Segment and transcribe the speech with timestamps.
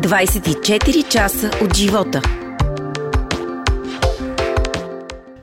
[0.00, 2.22] 24 часа от живота.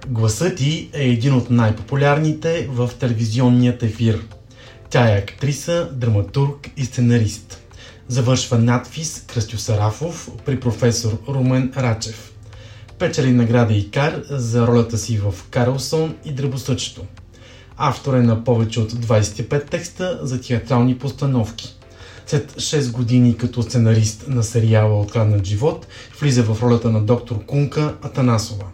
[0.08, 4.26] Гласът ти е един от най-популярните в телевизионният ефир.
[4.90, 7.62] Тя е актриса, драматург и сценарист.
[8.08, 12.34] Завършва надфис Кръстю Сарафов при професор Румен Рачев.
[13.00, 17.02] Печели награда Икар за ролята си в Карлсон и Дръбосъчето.
[17.78, 21.78] Автор е на повече от 25 текста за театрални постановки.
[22.28, 25.88] След 6 години като сценарист на сериала Откраднат живот,
[26.22, 28.66] влиза в ролята на доктор Кунка Атанасова.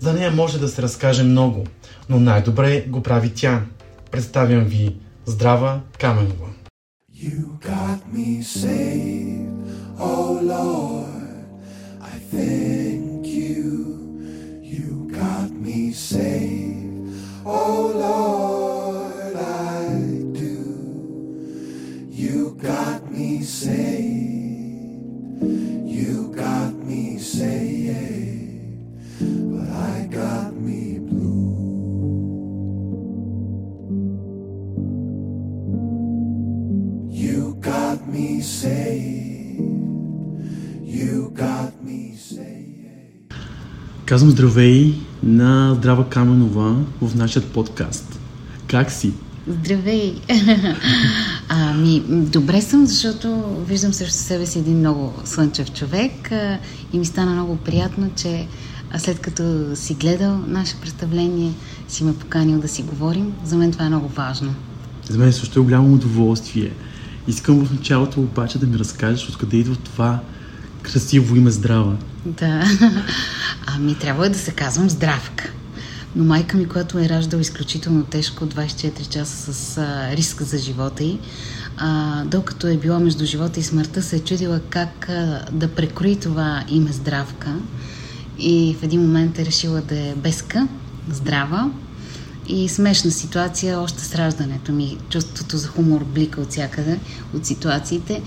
[0.00, 1.64] За нея може да се разкаже много,
[2.08, 3.62] но най-добре го прави тя.
[4.10, 4.96] Представям ви
[5.26, 6.46] Здрава Каменова.
[7.14, 9.52] You got me saved,
[9.98, 11.44] oh Lord,
[12.12, 13.62] I thank you.
[14.74, 14.88] You
[15.22, 15.80] got me
[16.10, 16.88] saved,
[17.44, 18.71] oh Lord,
[22.62, 25.42] got me saved,
[25.84, 28.88] you got me saved,
[29.50, 31.56] but I got me blue.
[37.10, 39.60] You got me saved.
[40.84, 43.32] You got me saved.
[44.04, 48.18] Казвам здравей на Здрава Каменова в нашия подкаст.
[48.68, 49.12] Как си?
[49.48, 50.14] Здравей!
[51.48, 56.58] ами, добре съм, защото виждам срещу себе си един много слънчев човек а,
[56.92, 58.46] и ми стана много приятно, че
[58.98, 61.52] след като си гледал наше представление,
[61.88, 63.32] си ме поканил да си говорим.
[63.44, 64.54] За мен това е много важно.
[65.08, 66.72] За мен също е голямо удоволствие.
[67.28, 70.20] Искам в началото обаче да ми разкажеш откъде идва това
[70.82, 71.96] красиво име Здрава.
[72.26, 72.64] Да.
[73.66, 75.52] Ами трябва да се казвам Здравка.
[76.16, 81.04] Но майка ми, която е раждала изключително тежко, 24 часа с а, риск за живота
[81.04, 81.18] й,
[81.76, 86.16] а, докато е била между живота и смъртта, се е чудила как а, да прекрои
[86.16, 87.54] това име Здравка.
[88.38, 90.68] И в един момент е решила да е безка,
[91.10, 91.70] здрава,
[92.48, 94.98] и смешна ситуация още с раждането ми.
[95.10, 96.98] Чувството за хумор блика от всякъде,
[97.34, 98.22] от ситуациите.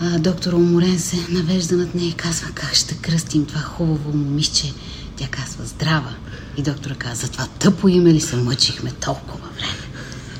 [0.00, 4.72] А, доктор уморен се навежда над нея и казва как ще кръстим това хубаво момиче.
[5.16, 6.14] Тя казва здрава.
[6.56, 9.92] И доктора казва, това тъпо име ли се мъчихме толкова време?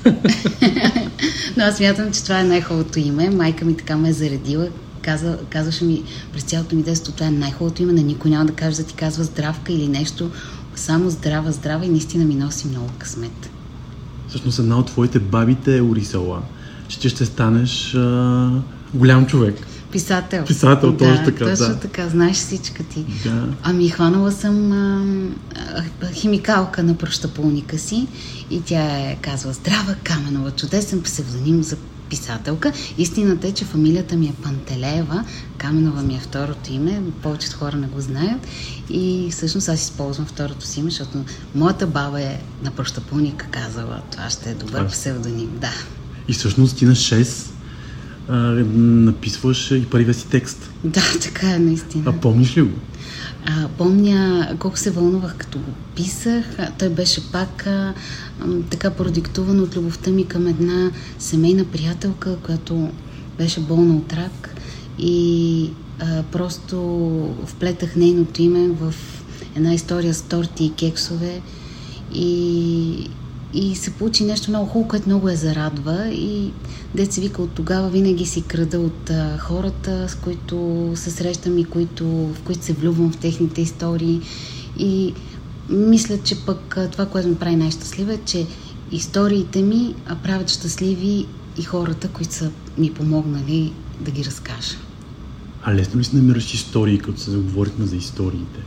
[1.57, 3.31] Но аз смятам, че това е най-хубавото име.
[3.31, 4.69] Майка ми така ме е заредила.
[5.03, 8.53] Каза, казваше ми през цялото ми детство, това е най-хубавото име, на никой няма да
[8.53, 10.31] каже да ти казва здравка или нещо
[10.75, 13.51] само здрава, здрава и наистина ми носи много късмет.
[14.29, 16.43] Всъщност една от твоите бабите е орисала,
[16.89, 18.51] че ти ще станеш а,
[18.95, 19.67] голям човек.
[19.93, 20.45] Писател.
[20.45, 21.45] Писател, да, точно така.
[21.45, 21.81] Точно да.
[21.81, 23.05] така, знаеш всичка ти.
[23.25, 23.49] Да.
[23.63, 25.05] Ами хванала съм а,
[26.03, 28.07] а, химикалка на пръщапулника си
[28.51, 31.77] и тя е казва Здрава Каменова, чудесен псевдоним за
[32.09, 32.73] писателка.
[32.99, 35.25] Истината е, че фамилията ми е Пантелеева,
[35.59, 38.47] Каменова ми е второто име, повечето хора не го знаят
[38.91, 41.25] и всъщност аз използвам второто си име, защото
[41.55, 45.51] моята баба е на прощапълника казала, това ще е добър псевдоним.
[45.61, 45.73] Да.
[46.29, 47.52] И всъщност ти на 6
[48.29, 48.37] а,
[48.75, 50.71] написваш и първия си текст.
[50.85, 52.05] Да, така е наистина.
[52.07, 52.79] А помниш ли го?
[53.47, 56.45] А, помня колко се вълнувах като го писах.
[56.79, 57.95] Той беше пак а,
[58.71, 62.91] така продиктуван от любовта ми към една семейна приятелка, която
[63.39, 64.55] беше болна от рак
[64.99, 66.77] и а, просто
[67.47, 68.95] вплетах нейното име в
[69.57, 71.41] една история с торти и кексове
[72.15, 73.11] и,
[73.55, 76.53] и се получи нещо много хубаво, което много я зарадва и
[76.95, 81.65] деца вика от тогава винаги си крада от а, хората, с които се срещам и
[81.65, 84.21] които, в които се влюбвам в техните истории
[84.79, 85.15] и
[85.71, 88.47] мисля, че пък а, това, което ме прави най-щастлива е, че
[88.93, 91.27] историите ми правят щастливи
[91.59, 94.77] и хората, които са ми помогнали да ги разкажа.
[95.63, 98.61] А лесно ли си намираш истории, като се заговорихме за историите?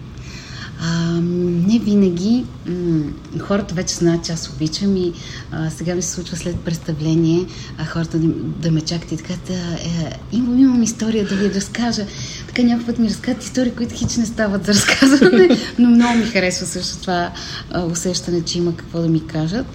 [0.81, 2.45] А, не винаги.
[2.67, 3.03] М-
[3.39, 5.13] хората вече знаят, че аз обичам и
[5.51, 7.45] а, сега ми се случва след представление
[7.77, 11.53] а, хората да, да ме чакат и така, да, е, имам, имам история да ви
[11.53, 12.05] разкажа.
[12.47, 15.49] Така някой път ми разказват истории, които хич не стават за разказване,
[15.79, 17.31] но много ми харесва също това
[17.71, 19.65] а, усещане, че има какво да ми кажат.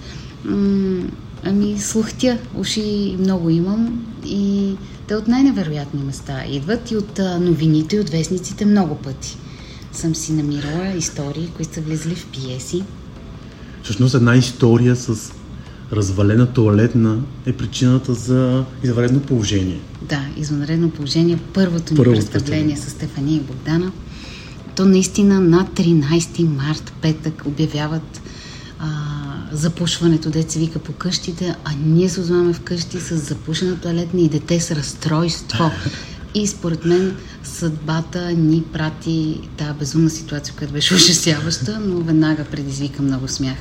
[0.45, 1.03] М-
[1.43, 4.75] ами, слухтя, уши много имам и
[5.07, 9.37] те от най-невероятни места идват и от а, новините и от вестниците много пъти
[9.91, 12.83] съм си намирала истории, които са влизали в пиеси.
[13.83, 15.31] Всъщност една история с
[15.91, 19.79] развалена туалетна е причината за извънредно положение.
[20.01, 21.39] Да, извънредно положение.
[21.53, 23.91] Първото ми Първото представление с Стефания и Богдана.
[24.75, 28.21] То наистина на 13 март, петък, обявяват
[28.79, 28.87] а,
[29.51, 34.59] запушването, деца вика по къщите, а ние се озваме вкъщи с запушена туалетна и дете
[34.59, 35.71] с разстройство.
[36.33, 37.15] И според мен
[37.61, 43.57] съдбата ни прати тази безумна ситуация, която беше ужасяваща, но веднага предизвика много смях.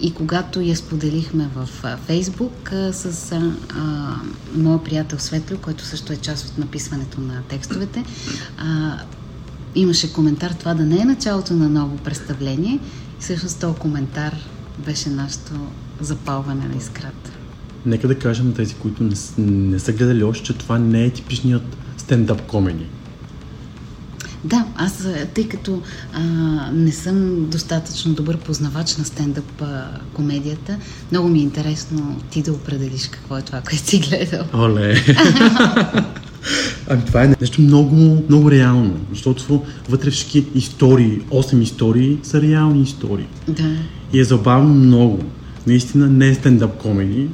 [0.00, 1.68] И когато я споделихме в
[2.06, 4.14] Фейсбук с а, а,
[4.54, 8.04] моя приятел Светло, който също е част от написването на текстовете,
[8.58, 8.98] а,
[9.74, 12.78] имаше коментар това да не е началото на ново представление.
[13.18, 14.36] И всъщност този коментар
[14.86, 15.52] беше нашето
[16.00, 17.30] запалване на искрата.
[17.86, 21.10] Нека да кажем на тези, които не, не са гледали още, че това не е
[21.10, 22.86] типичният стендъп комеди.
[24.44, 25.82] Да, аз, тъй като
[26.12, 26.20] а,
[26.72, 29.84] не съм достатъчно добър познавач на стендъп а,
[30.14, 30.76] комедията,
[31.10, 34.44] много ми е интересно ти да определиш какво е това, което си гледал.
[34.54, 35.04] Оле!
[36.88, 42.82] ами това е нещо много, много реално, защото вътре всички истории, 8 истории са реални
[42.82, 43.26] истории.
[43.48, 43.76] Да.
[44.12, 45.24] И е забавно много.
[45.66, 47.28] Наистина не е стендъп комеди,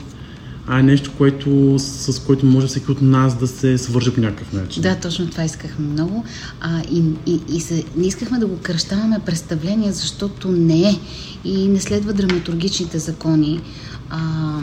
[0.67, 4.53] а е нещо, което, с което може всеки от нас да се свърже по някакъв
[4.53, 4.83] начин.
[4.83, 6.25] Да, точно това искахме много.
[6.61, 10.99] А, и и, и се, не искахме да го кръщаваме представление, защото не е
[11.45, 13.61] и не следва драматургичните закони.
[14.11, 14.61] А,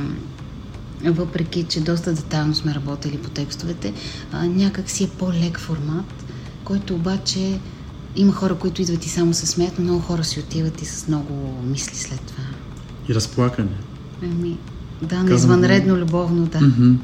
[1.05, 3.93] въпреки, че доста детайлно сме работили по текстовете,
[4.31, 6.25] а, някак си е по-лек формат,
[6.63, 7.59] който обаче
[8.15, 11.07] има хора, които идват и само се смеят, но много хора си отиват и с
[11.07, 12.43] много мисли след това.
[13.09, 13.77] И разплакане.
[14.23, 14.57] Ами,
[15.03, 16.59] да, на извънредно любовно, да.
[16.59, 16.95] Mm-hmm.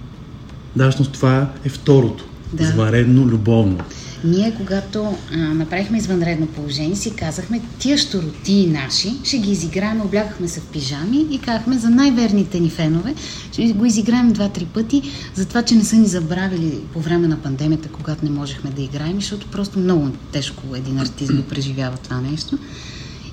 [0.75, 2.25] Да, всъщност това е второто.
[2.53, 2.63] Да.
[2.63, 3.77] Извънредно любовно.
[4.23, 10.47] Ние, когато а, направихме извънредно положение, си казахме, тия щороти наши, ще ги изиграем, облягахме
[10.47, 13.15] се в пижами и казахме за най-верните ни фенове,
[13.51, 15.01] ще го изиграем два-три пъти,
[15.35, 18.81] за това, че не са ни забравили по време на пандемията, когато не можехме да
[18.81, 22.57] играем, защото просто много тежко един артист го преживява това нещо.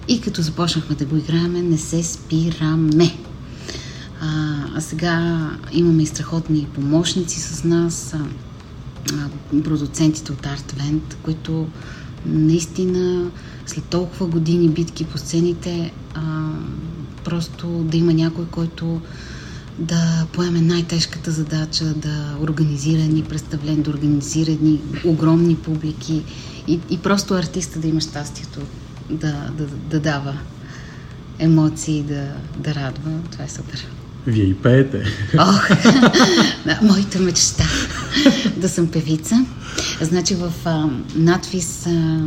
[0.09, 3.13] И като започнахме да го играем, не се спираме.
[4.77, 8.15] А, сега имаме и страхотни помощници с нас,
[9.65, 11.67] продуцентите от Art Vent, които
[12.27, 13.31] наистина
[13.67, 15.93] след толкова години битки по сцените,
[17.25, 19.01] просто да има някой, който
[19.79, 26.23] да поеме най-тежката задача, да организира ни представления, да организира ни огромни публики
[26.69, 28.61] и, и просто артиста да има щастието
[29.11, 30.39] да, да, да дава
[31.39, 33.11] емоции, да, да радва.
[33.31, 33.87] Това е супер.
[34.27, 35.05] Вие и пеете.
[35.39, 35.69] Ох,
[36.83, 37.65] моята мечта
[38.57, 39.47] да съм певица.
[40.01, 42.21] Значи в а, надвис а,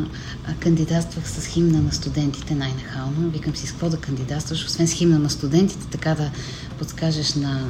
[0.60, 3.30] кандидатствах с химна на студентите най-нахално.
[3.30, 6.32] Викам си с какво да кандидатстваш, освен с химна на студентите, така да
[6.78, 7.68] подскажеш на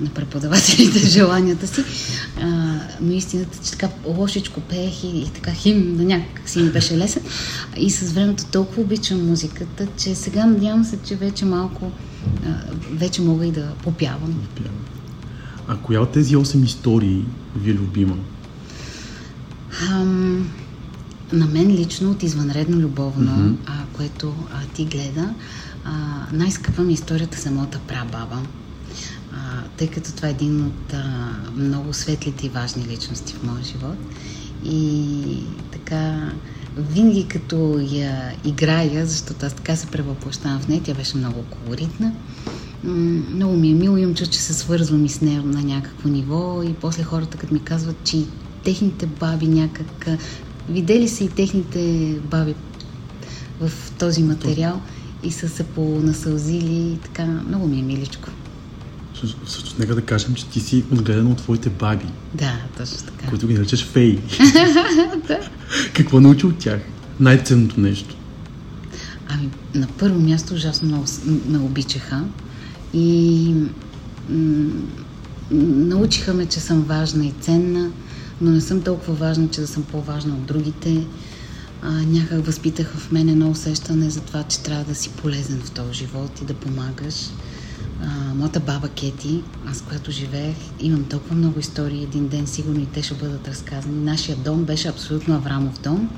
[0.00, 1.84] на преподавателите желанията си.
[2.40, 2.46] А,
[3.00, 6.98] но истината, че така лошичко пеех и, и така хим на някак си ми беше
[6.98, 7.22] лесен.
[7.76, 11.92] И с времето толкова обичам музиката, че сега надявам се, че вече малко
[12.90, 14.40] вече мога и да попявам.
[15.68, 17.24] А коя от тези 8 истории
[17.56, 18.16] ви е любима?
[19.90, 20.50] Ам,
[21.32, 23.56] на мен лично от извънредно любовно, mm-hmm.
[23.66, 25.34] а, което а, ти гледа,
[25.84, 25.92] а,
[26.32, 28.38] най-скъпа ми историята самата прабаба
[29.32, 33.64] а, тъй като това е един от а, много светлите и важни личности в моя
[33.64, 33.96] живот.
[34.64, 35.42] И
[35.72, 36.32] така,
[36.76, 42.12] винаги като я играя, защото аз така се превъплащавам в нея, тя беше много колоритна.
[42.84, 46.62] Много ми е мило, имам чувство, че се свързвам и с нея на някакво ниво
[46.62, 48.26] и после хората като ми казват, че и
[48.64, 50.06] техните баби някак...
[50.68, 52.54] Видели са и техните баби
[53.60, 54.80] в този материал
[55.22, 56.98] и са се понасълзили.
[57.02, 58.28] Така, много ми е миличко.
[59.44, 62.06] Всъщност, нека да кажем, че ти си отгледана от твоите баби.
[62.34, 63.28] Да, точно така.
[63.28, 64.16] Които ги наричаш феи.
[65.28, 65.38] да.
[65.92, 66.80] Какво научи от тях?
[67.20, 68.16] Най-ценното нещо.
[69.28, 71.06] Ами, на първо място ужасно много
[71.48, 72.24] ме обичаха
[72.94, 73.54] и
[74.28, 74.70] м-
[75.50, 77.90] научиха ме, че съм важна и ценна,
[78.40, 81.06] но не съм толкова важна, че да съм по-важна от другите.
[81.82, 85.70] А, някак възпитаха в мен едно усещане за това, че трябва да си полезен в
[85.70, 87.14] този живот и да помагаш
[88.02, 92.86] а, моята баба Кети, аз която живеех, имам толкова много истории, един ден сигурно и
[92.86, 94.04] те ще бъдат разказани.
[94.04, 96.10] Нашия дом беше абсолютно Аврамов дом,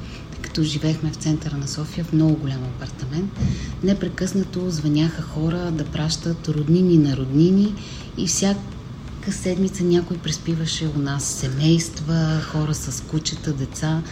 [0.43, 3.31] като живеехме в центъра на София, в много голям апартамент.
[3.83, 7.75] Непрекъснато звъняха хора да пращат роднини на роднини
[8.19, 14.03] и всяка седмица някой преспиваше у нас семейства, хора с кучета, деца.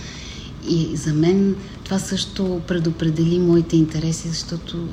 [0.69, 4.89] И за мен това също предопредели моите интереси, защото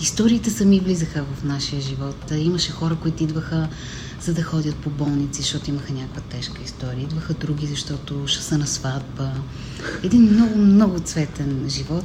[0.00, 2.16] Историите сами влизаха в нашия живот.
[2.36, 3.68] Имаше хора, които идваха
[4.20, 7.02] за да ходят по болници, защото имаха някаква тежка история.
[7.02, 9.32] Идваха други, защото ще са на сватба.
[10.02, 12.04] Един много, много цветен живот.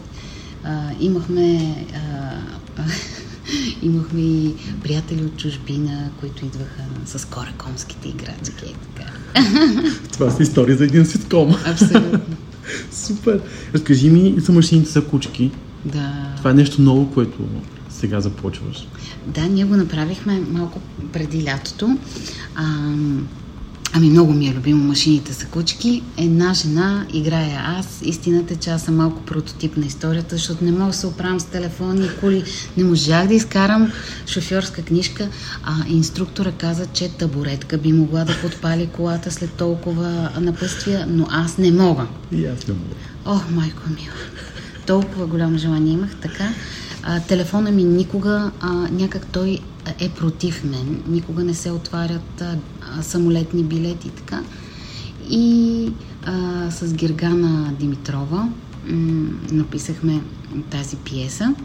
[0.63, 2.31] А, имахме а,
[3.81, 9.11] Имахме и приятели от чужбина, които идваха с корекомските играчки и така.
[10.13, 11.55] Това са истории за един ситком.
[11.65, 12.35] Абсолютно.
[12.91, 13.41] Супер.
[13.73, 15.51] Разкажи ми за машините са кучки.
[15.85, 16.33] Да.
[16.37, 17.39] Това е нещо ново, което
[17.91, 18.87] сега започваш.
[19.27, 20.79] Да, ние го направихме малко
[21.13, 21.97] преди лятото.
[22.55, 22.93] А,
[23.93, 26.03] ами много ми е любимо машините са кучки.
[26.17, 28.01] Една жена играя аз.
[28.03, 31.39] Истината е, че аз съм малко прототип на историята, защото не мога да се оправям
[31.39, 32.43] с телефони и коли.
[32.77, 33.91] Не можах да изкарам
[34.27, 35.27] шофьорска книжка.
[35.63, 41.57] А инструктора каза, че табуретка би могла да подпали колата след толкова напъствия, но аз
[41.57, 42.07] не мога.
[42.31, 42.95] И аз не мога.
[43.25, 44.15] Ох, майко мила.
[44.85, 46.53] Толкова голямо желание имах така.
[47.03, 49.59] А, телефона ми никога, а, някак той
[49.99, 51.03] е против мен.
[51.07, 52.57] Никога не се отварят а,
[53.03, 54.43] самолетни билети и така.
[55.29, 55.91] И
[56.25, 58.49] а, с Гергана Димитрова
[58.87, 60.21] м- написахме
[60.69, 61.55] тази пиеса.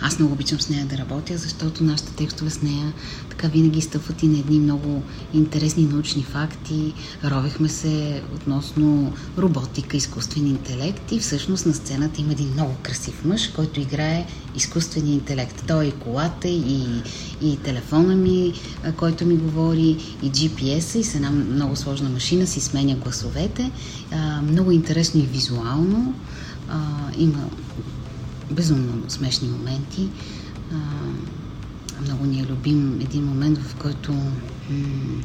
[0.00, 2.92] Аз много обичам с нея да работя, защото нашите текстове с нея
[3.38, 5.02] така винаги стъпват и на едни много
[5.34, 6.94] интересни научни факти.
[7.24, 13.48] Ровехме се относно роботика, изкуствен интелект и всъщност на сцената има един много красив мъж,
[13.48, 14.26] който играе
[14.56, 15.64] изкуствения интелект.
[15.66, 16.86] Той е и колата, и,
[17.42, 18.52] и телефона ми,
[18.96, 23.70] който ми говори, и GPS-а, и с една много сложна машина си сменя гласовете.
[24.12, 26.14] А, много интересно и визуално.
[26.68, 26.80] А,
[27.18, 27.50] има
[28.50, 30.08] безумно смешни моменти.
[30.72, 30.76] А,
[32.00, 35.22] много ни е любим един момент, в който м-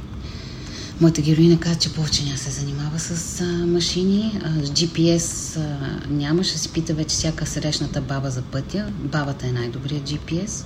[1.01, 4.39] моята героиня каза, че повече няма се занимава с а, машини.
[4.43, 8.91] А, с GPS а, няма, ще си пита вече всяка срещната баба за пътя.
[8.99, 10.65] Бабата е най-добрият GPS.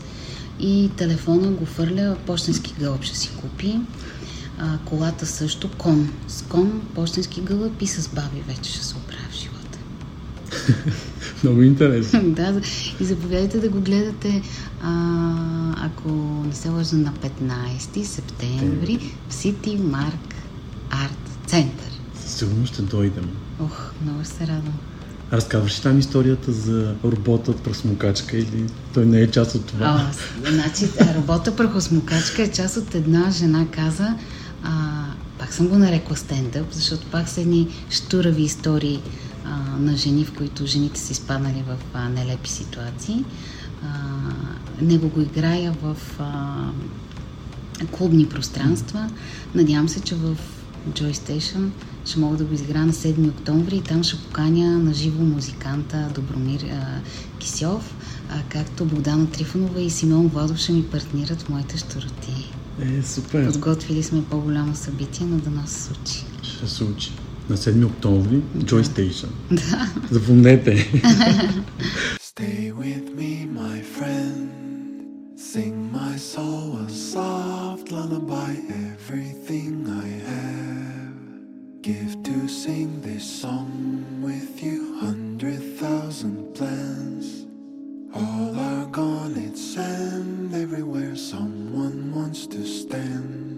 [0.59, 3.79] И телефона го фърля, почтенски гълъб ще си купи.
[4.59, 6.13] А, колата също, кон.
[6.27, 9.79] С кон, почтенски гълъб и с баби вече ще се оправи в живота.
[11.43, 12.21] Много интересно.
[12.23, 12.61] да,
[12.99, 14.41] и заповядайте да го гледате,
[14.81, 16.09] а, ако
[16.47, 20.33] не се лъжа, на 15 септември в City Mark
[20.91, 21.91] Art Center.
[22.15, 23.29] Със сигурност ще дойдем.
[23.59, 24.73] Ох, много се радвам.
[25.33, 29.85] Разказваш ли там историята за роботът пръсмокачка или той не е част от това?
[29.85, 34.15] А, значи, работа прахосмокачка е част от една жена каза,
[34.63, 35.03] а,
[35.39, 39.01] пак съм го нарекла стендъп, защото пак са едни штурави истории
[39.47, 43.25] а, на жени, в които жените са изпаднали в а, нелепи ситуации.
[43.83, 43.87] А,
[44.81, 46.69] него го играя в а,
[47.91, 49.09] клубни пространства.
[49.55, 50.37] Надявам се, че в
[50.89, 51.69] Joy Station
[52.05, 56.09] ще мога да го изиграя на 7 октомври и там ще поканя на живо музиканта
[56.15, 56.99] Добромир а,
[57.39, 57.95] Кисьов,
[58.29, 62.51] а, както Богдана Трифонова и Симеон Владов ще ми партнират в моите щуроти.
[62.81, 63.51] Е, супер.
[63.51, 66.25] Подготвили сме по-голямо събитие, но да нас се случи.
[66.43, 67.11] Ще се случи.
[67.48, 69.28] На 7 октомври Joy Station.
[69.50, 69.88] Да.
[70.10, 70.86] Запомнете.
[72.20, 74.48] Stay with me, my friend.
[75.36, 78.52] Sing my soul a soft lullaby,
[78.92, 81.12] everything I have.
[81.82, 83.70] Give to sing this song
[84.22, 87.46] with you, hundred thousand plans.
[88.14, 91.16] All are gone, it's sand everywhere.
[91.16, 93.55] Someone wants to stand.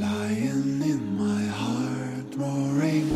[0.00, 3.10] Lying in my heart, roaring.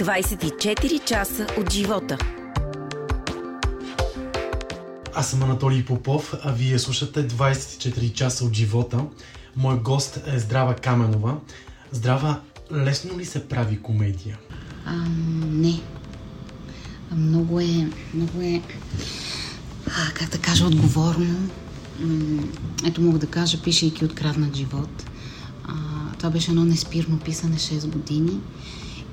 [0.00, 2.18] 24 часа от живота.
[5.14, 9.04] Аз съм Анатолий Попов, а вие слушате 24 часа от живота.
[9.56, 11.36] Мой гост е Здрава Каменова.
[11.92, 12.40] Здрава,
[12.72, 14.38] лесно ли се прави комедия?
[14.86, 14.94] А,
[15.50, 15.80] не.
[17.12, 18.62] Много е, много е,
[19.86, 21.50] а, как да кажа, отговорно.
[22.86, 25.04] Ето мога да кажа, пишейки Откраднат живот.
[25.64, 25.74] А,
[26.18, 28.40] това беше едно неспирно писане 6 години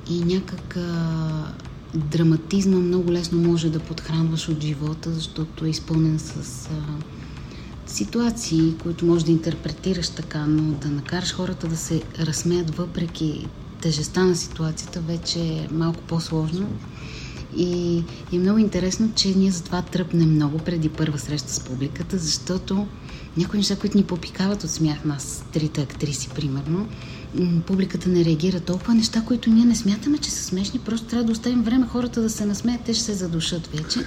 [0.09, 1.53] и някак а,
[1.95, 6.71] драматизма много лесно може да подхранваш от живота, защото е изпълнен с а,
[7.87, 13.47] ситуации, които може да интерпретираш така, но да накараш хората да се разсмеят въпреки
[13.81, 16.69] тежестта на ситуацията вече е малко по-сложно.
[17.57, 22.17] И, и е много интересно, че ние затова тръпнем много преди първа среща с публиката,
[22.17, 22.87] защото
[23.37, 26.87] някои неща, които ни попикават от смях нас, трите актриси, примерно,
[27.65, 31.31] публиката не реагира толкова неща, които ние не смятаме, че са смешни, просто трябва да
[31.31, 33.99] оставим време хората да се насмеят, те ще се задушат вече.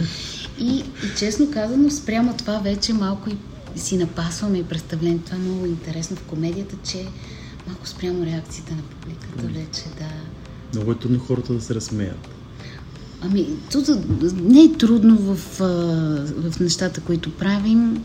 [0.59, 0.85] И, и
[1.19, 3.37] честно казано, спрямо това вече малко и
[3.79, 5.25] си напасваме и представлението.
[5.25, 7.07] Това е много интересно в комедията, че
[7.67, 10.09] малко спрямо реакциите на публиката вече, да.
[10.75, 12.29] Много е трудно хората да се разсмеят.
[13.23, 13.89] Ами, тут
[14.35, 15.37] не е трудно в,
[16.51, 18.05] в нещата, които правим.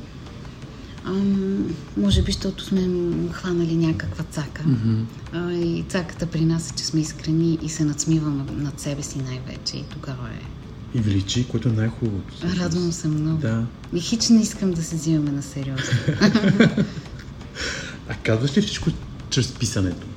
[1.06, 2.88] Ам, може би, защото сме
[3.32, 4.64] хванали някаква цака.
[4.64, 5.04] Mm-hmm.
[5.34, 9.18] А, и цаката при нас е, че сме искрени и се надсмиваме над себе си
[9.18, 9.78] най-вече.
[9.78, 10.42] И тогава е.
[10.98, 12.34] И величи, което е най-хубавото.
[12.60, 13.38] Радвам се много.
[13.42, 13.66] Да.
[13.94, 15.84] И хич не искам да се взимаме на сериозно.
[18.10, 18.90] А казваш ли всичко
[19.30, 20.08] чрез писането?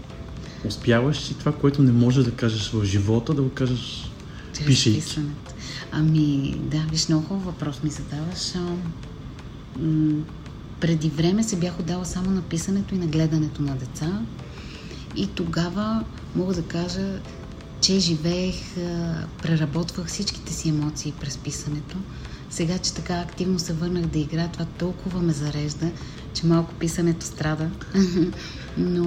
[0.64, 4.10] Успяваш ли това, което не можеш да кажеш в живота, да го кажеш
[4.56, 5.00] Чрез пишейки?
[5.00, 5.52] писането.
[5.92, 8.54] Ами, да, виж, много хубав въпрос ми задаваш.
[8.54, 8.58] А,
[9.80, 10.22] м-
[10.80, 14.22] преди време се бях отдала само на писането и на гледането на деца.
[15.16, 16.04] И тогава
[16.36, 17.20] мога да кажа,
[17.80, 18.54] че живеех,
[19.42, 21.96] преработвах всичките си емоции през писането.
[22.50, 25.90] Сега, че така активно се върнах да игра, това толкова ме зарежда,
[26.34, 27.70] че малко писането страда.
[28.78, 29.04] но,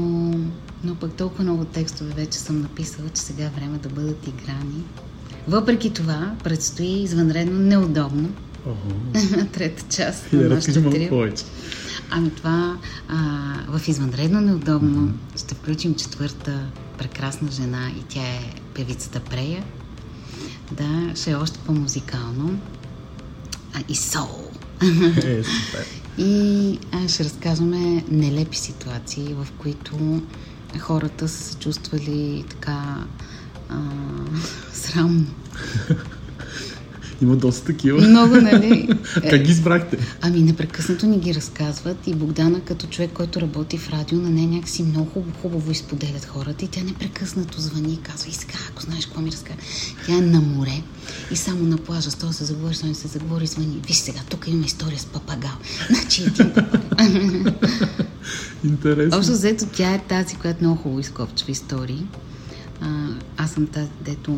[0.83, 4.83] но пък толкова много текстове вече съм написала, че сега е време да бъдат играни.
[5.47, 8.29] Въпреки това, предстои извънредно неудобно.
[9.53, 11.27] Трета част на малко трио.
[12.09, 16.65] Ами това а, в извънредно неудобно ще включим четвърта
[16.97, 19.63] прекрасна жена и тя е певицата Прея.
[20.71, 22.59] Да, ще е още по-музикално.
[23.73, 24.51] А, и сол.
[25.17, 25.85] Е, супер.
[26.17, 30.21] И а, ще разказваме нелепи ситуации, в които
[30.79, 33.05] хората са се чувствали така
[33.69, 33.79] а,
[34.73, 35.25] срамно.
[37.21, 38.01] Има доста такива.
[38.07, 38.89] Много, нали?
[39.29, 39.97] Как ги избрахте?
[40.21, 44.47] Ами непрекъснато ни ги разказват и Богдана като човек, който работи в радио, на нея
[44.47, 48.81] някакси много хубаво, хубаво изподелят хората и тя непрекъснато звъни и казва, и сега, ако
[48.81, 49.61] знаеш какво ми разказва.
[50.05, 50.81] Тя е на море
[51.31, 53.81] и само на плажа, с това се заговори, с се заговори, звъни.
[53.87, 55.51] Виж сега, тук има история с папагал.
[55.89, 57.53] Значи един папагал.
[58.63, 59.17] Интересно.
[59.17, 62.05] Общо взето тя е тази, която много хубаво изкопчва истории.
[62.81, 63.07] А,
[63.37, 64.37] аз съм тази, дето м-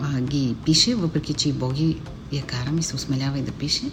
[0.00, 2.00] а, ги пише, въпреки че и Боги
[2.32, 3.84] я карам и се осмелява и да пише.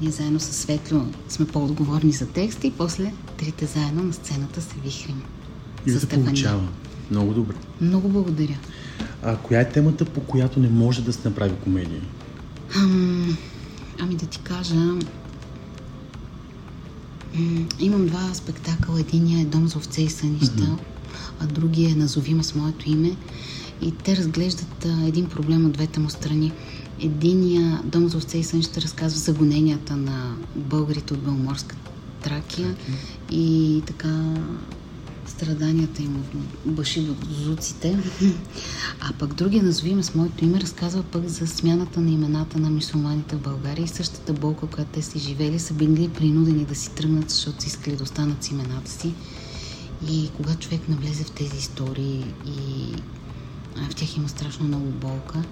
[0.00, 4.74] Ние заедно с Светло сме по-отговорни за текста и после трите заедно на сцената се
[4.84, 5.22] вихрим.
[5.86, 6.68] И да се получава.
[7.10, 7.54] Много добре.
[7.80, 8.58] Много благодаря.
[9.22, 12.00] А коя е темата, по която не може да се направи комедия?
[12.76, 13.36] Ам,
[14.00, 14.74] ами да ти кажа,
[17.80, 19.00] имам два спектакъла.
[19.00, 20.76] Единия е Дом за овце и сънища,
[21.40, 23.16] а другия е Назови с моето име.
[23.82, 26.52] И те разглеждат а, един проблем от двете му страни.
[27.00, 31.76] Единия Дом за овце и сънища разказва за гоненията на българите от Беломорска
[32.22, 32.76] Тракия
[33.30, 34.34] и така
[35.26, 37.98] страданията им от башибозуците.
[39.00, 43.36] А пък другия, назовиме с моето име, разказва пък за смяната на имената на мусулманите
[43.36, 47.30] в България и същата болка, която те са живели, са били принудени да си тръгнат,
[47.30, 49.14] защото са искали да останат с имената си.
[50.10, 52.94] И когато човек навлезе в тези истории и
[53.76, 55.42] в тях има страшно много болка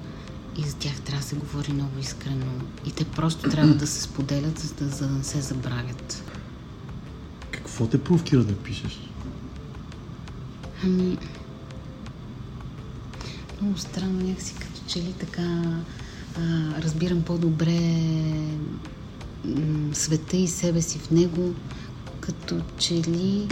[0.56, 2.46] и за тях трябва да се говори много искрено.
[2.86, 6.32] И те просто трябва да се споделят, за да, за да не се забравят.
[7.50, 9.00] Какво те провокира да пишеш?
[10.84, 11.18] Ами,
[13.60, 15.62] много странно някакси, като че ли така
[16.38, 16.40] а,
[16.82, 18.02] разбирам по-добре
[19.92, 21.54] света и себе си в него,
[22.20, 23.48] като че ли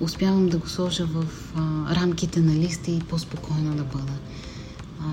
[0.00, 1.24] успявам да го сложа в
[1.56, 4.12] а, рамките на листа и по-спокойно да бъда.
[5.00, 5.04] А,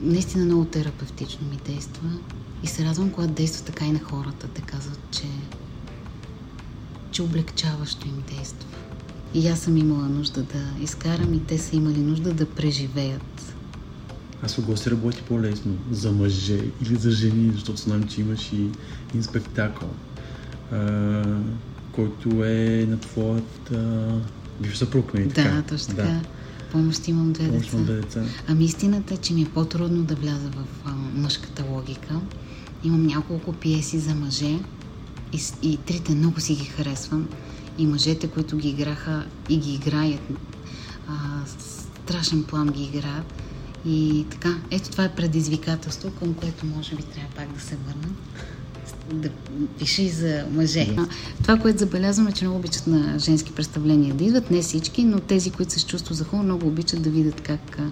[0.00, 2.10] наистина много терапевтично ми действа
[2.62, 4.48] и се радвам, когато действа така и на хората.
[4.48, 5.26] Те казват, че,
[7.10, 8.68] че облегчаващо им действа.
[9.34, 13.54] И аз съм имала нужда да изкарам и те са имали нужда да преживеят.
[14.42, 15.76] А с кого се работи по-лесно?
[15.90, 17.52] За мъже или за жени?
[17.52, 18.70] Защото знам, че имаш и
[19.08, 19.90] един спектакъл,
[20.72, 21.24] а,
[21.96, 24.08] който е на твоята
[24.60, 25.50] бивш съпруг, нали така?
[25.50, 26.20] Да, точно така.
[26.72, 27.92] Помощ имам две Помощ деца.
[27.92, 28.24] деца.
[28.48, 32.20] Ами истината е, че ми е по-трудно да вляза в а, мъжката логика.
[32.84, 34.58] Имам няколко пиеси за мъже
[35.32, 37.28] и, и трите много си ги харесвам.
[37.78, 40.20] И мъжете, които ги играха и ги играят,
[41.08, 41.14] а,
[42.04, 43.42] страшен план ги играят.
[43.86, 48.14] И така, ето това е предизвикателство, към което може би трябва пак да се върна.
[49.12, 49.28] Да
[49.78, 50.96] пиша и за мъже.
[51.42, 55.20] Това, което забелязвам е, че много обичат на женски представления да идват, не всички, но
[55.20, 57.90] тези, които са с чувство за хумор, много обичат да видят как а,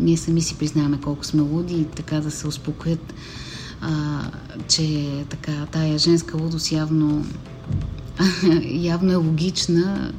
[0.00, 3.14] ние сами си признаваме колко сме луди и така да се успокоят,
[3.80, 4.20] а,
[4.68, 7.26] че така тая женска лудост явно
[8.64, 10.12] явно е логична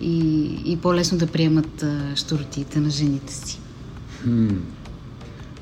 [0.00, 3.58] и, и по-лесно да приемат а, щуротиите на жените си.
[4.22, 4.48] Хм.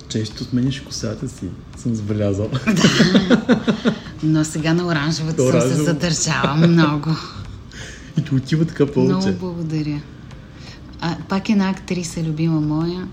[0.08, 1.44] Често смениш косата си,
[1.76, 2.50] съм забелязал.
[4.22, 5.84] Но сега на оранжевата съм се Оранжево.
[5.84, 7.10] задържала много.
[8.18, 9.32] и ти отива така Много повече.
[9.32, 10.00] благодаря.
[11.00, 13.08] А, пак една актриса, любима моя,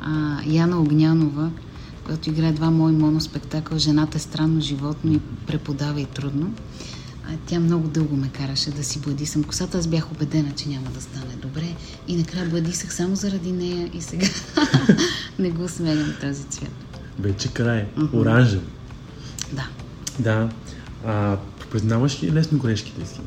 [0.00, 1.50] а, Яна Огнянова,
[2.04, 6.52] която играе два мои моноспектакъл «Жената е странно животно и преподава и трудно».
[7.46, 9.78] Тя много дълго ме караше да си бладисам косата.
[9.78, 11.74] Аз бях убедена, че няма да стане добре.
[12.08, 14.26] И накрая бладисах само заради нея и сега
[15.38, 16.70] не го сменям този цвят.
[17.18, 17.86] Вече край.
[18.12, 18.62] Оранжев.
[19.52, 19.68] Да.
[20.18, 20.48] Да.
[21.06, 21.36] А,
[21.70, 23.20] признаваш ли лесно грешките си?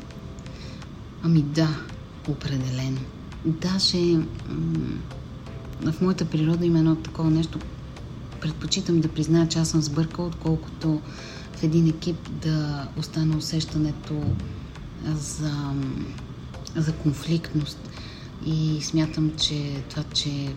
[1.22, 1.68] Ами да,
[2.28, 3.00] определено.
[3.44, 4.24] Даже м-
[5.92, 7.58] в моята природа има едно такова нещо.
[8.40, 11.00] Предпочитам да призная, че аз съм сбъркал, отколкото
[11.58, 14.22] в един екип да остане усещането
[15.06, 15.72] за,
[16.76, 17.78] за конфликтност.
[18.46, 20.54] И смятам, че това, че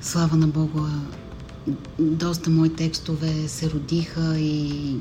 [0.00, 0.90] слава на Бога,
[1.98, 4.96] доста мои текстове се родиха и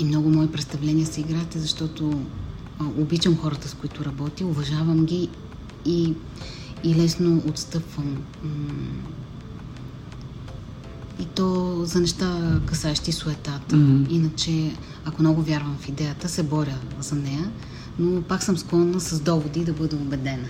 [0.00, 2.20] и много мои представления се играят, защото
[2.98, 5.28] обичам хората, с които работя, уважавам ги
[5.86, 6.14] и,
[6.84, 8.16] и лесно отстъпвам.
[11.20, 13.76] И то за неща, касаещи суетата.
[13.76, 14.06] Мгм.
[14.10, 17.50] Иначе, ако много вярвам в идеята, се боря за нея,
[17.98, 20.48] но пак съм склонна с доводи да бъда убедена.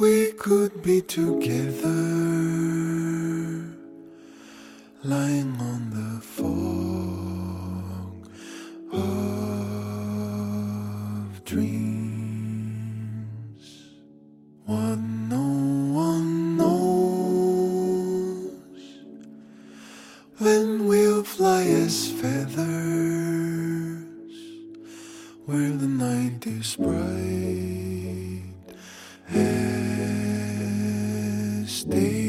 [0.00, 2.02] we could be together,
[5.12, 6.65] lying on the fog
[14.66, 15.46] What no
[15.94, 18.50] one knows
[20.38, 22.56] when we'll fly as feathers
[25.44, 28.42] where the night is bright
[29.30, 29.44] as
[31.84, 32.25] day.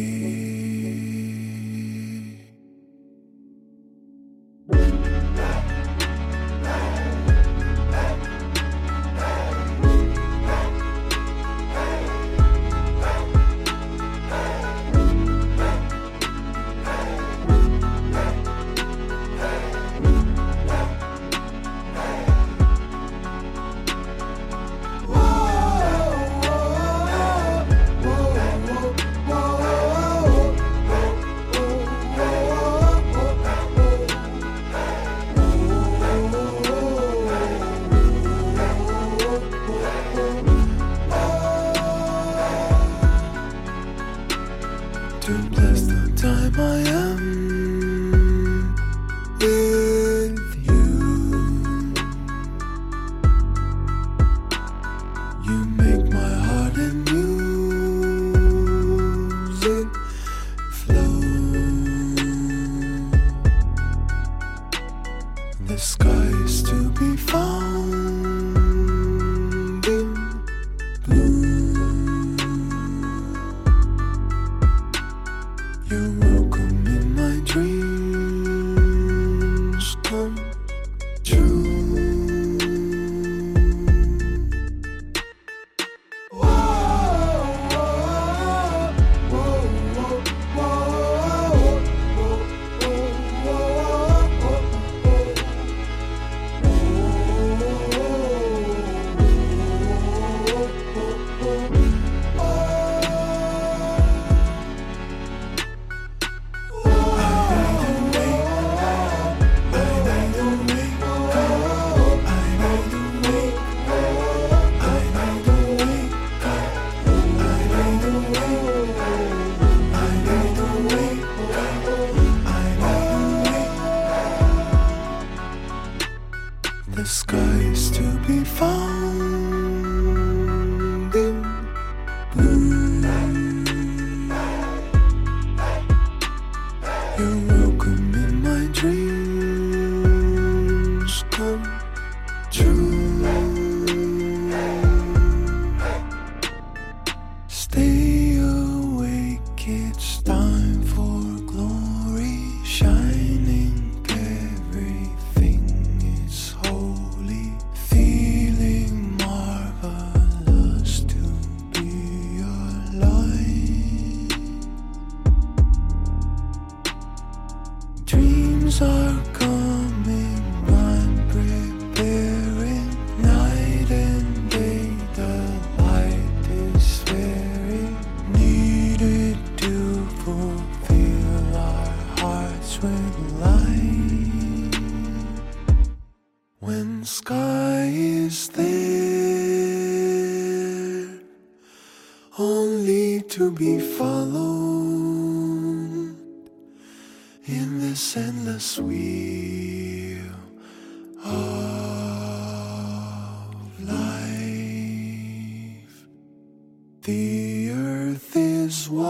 [207.08, 209.08] The earth is warm,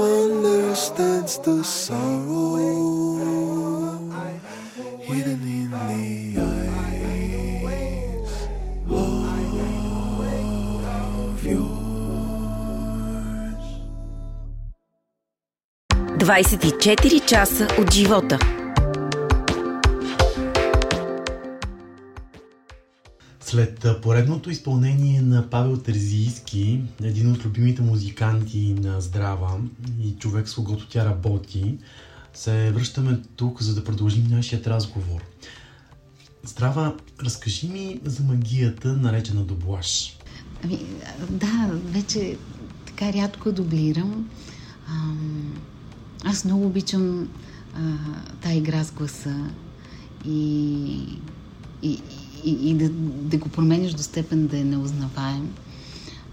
[0.00, 3.04] understands the sorrow
[5.02, 6.72] hidden in the eyes
[8.88, 9.14] of
[11.44, 11.84] yours.
[16.18, 18.63] 24 часа от живота.
[23.54, 29.60] След поредното изпълнение на Павел Терзийски, един от любимите музиканти на Здрава
[30.00, 31.74] и човек с когото тя работи,
[32.32, 35.20] се връщаме тук, за да продължим нашият разговор.
[36.44, 40.18] Здрава, разкажи ми за магията, наречена доблаж.
[40.64, 40.78] Ами,
[41.30, 42.36] да, вече
[42.86, 44.30] така рядко дублирам.
[44.88, 45.54] Ам,
[46.24, 47.28] аз много обичам
[48.42, 49.50] тази игра с гласа
[50.24, 51.18] и,
[51.82, 51.98] и,
[52.44, 52.88] и, и да,
[53.28, 55.48] да го промениш до степен да е неузнаваем.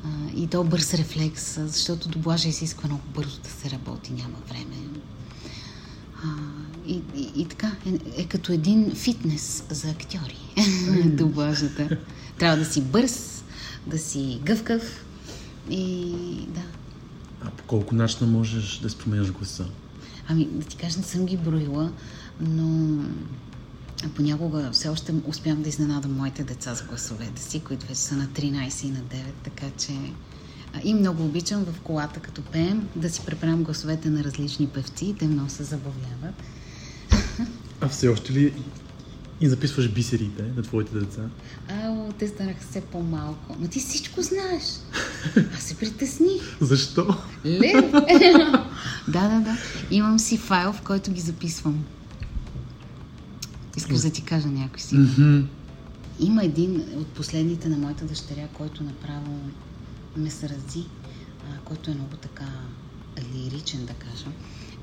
[0.04, 4.76] А, и то бърз рефлекс, защото доблажа изисква много бързо да се работи, няма време.
[6.24, 6.28] А,
[6.88, 10.38] и, и, и така, е, е като един фитнес за актьори.
[11.06, 11.97] Доблажата.
[12.38, 13.43] Трябва да си бърз,
[13.88, 15.06] да си гъвкав
[15.69, 16.13] и
[16.47, 16.62] да.
[17.41, 19.65] А по колко начина можеш да споменеш гласа?
[20.28, 21.91] Ами, да ти кажа, не съм ги броила,
[22.41, 23.04] но
[24.10, 28.28] понякога все още успявам да изненадам моите деца с гласовете си, които вече са на
[28.28, 29.92] 13 и на 9, така че
[30.74, 35.06] а, и много обичам в колата, като пеем, да си преправям гласовете на различни певци
[35.06, 36.44] и те много се забавляват.
[37.82, 38.54] А все още ли
[39.42, 41.22] и записваш бисерите на твоите деца?
[41.84, 43.56] Ало, те станаха все по-малко.
[43.60, 44.64] Но ти всичко знаеш.
[45.56, 46.58] Аз се притесних.
[46.62, 47.18] Защо?
[47.46, 47.74] Ле?
[49.08, 49.58] да, да, да.
[49.92, 51.86] Имам си файл, в който ги записвам.
[53.95, 54.95] Искаш да ти кажа някой си.
[54.95, 55.39] Мгм.
[56.19, 59.39] Има един от последните на моята дъщеря, който направо
[60.17, 60.86] ме срази,
[61.49, 62.47] а, който е много така
[63.34, 64.25] лиричен, да кажа.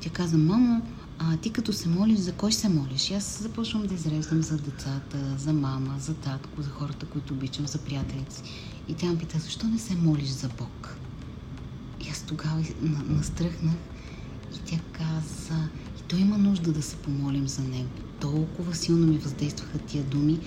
[0.00, 0.82] Тя каза, мамо,
[1.18, 3.10] а ти като се молиш, за кой се молиш?
[3.10, 7.66] И аз започвам да изреждам за децата, за мама, за татко, за хората, които обичам,
[7.66, 8.42] за приятелите си.
[8.88, 10.98] И тя ме пита, защо не се молиш за Бог?
[12.28, 13.74] тогава на- настръхнах
[14.54, 15.68] и тя каза,
[15.98, 17.88] и той има нужда да се помолим за него.
[18.20, 20.38] Толкова силно ми въздействаха тия думи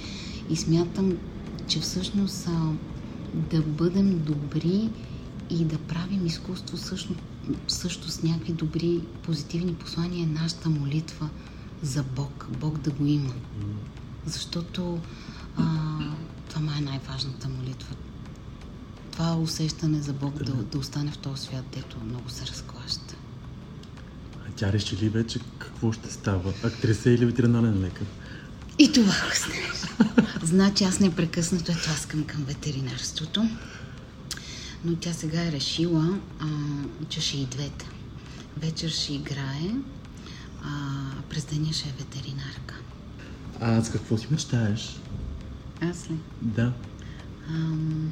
[0.49, 1.17] и смятам,
[1.67, 2.71] че всъщност а,
[3.33, 4.89] да бъдем добри
[5.49, 7.15] и да правим изкуство също,
[7.67, 11.29] също с някакви добри, позитивни послания е нашата молитва
[11.81, 12.47] за Бог.
[12.59, 13.33] Бог да го има.
[14.25, 14.99] Защото
[15.57, 15.63] а,
[16.49, 17.95] това е най-важната молитва.
[19.11, 23.10] Това усещане за Бог да, да остане в този свят, дето много се разклаща.
[24.61, 26.53] Тя реши ли вече какво ще става?
[26.63, 28.07] Актриса или ветеринарен лекар?
[28.79, 30.17] И това го знаеш.
[30.43, 33.49] Значи аз непрекъснато ето аз към, към ветеринарството.
[34.85, 36.47] Но тя сега е решила, а,
[37.09, 37.89] че ще и двете.
[38.57, 39.71] Вечер ще играе,
[40.63, 42.75] а през деня ще е ветеринарка.
[43.59, 44.99] А с какво си мечтаеш?
[45.81, 46.15] Аз ли?
[46.41, 46.73] Да.
[47.49, 48.11] Ам,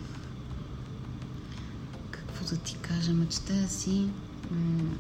[2.12, 4.08] какво да ти кажа, мечтая си...
[4.52, 4.96] М-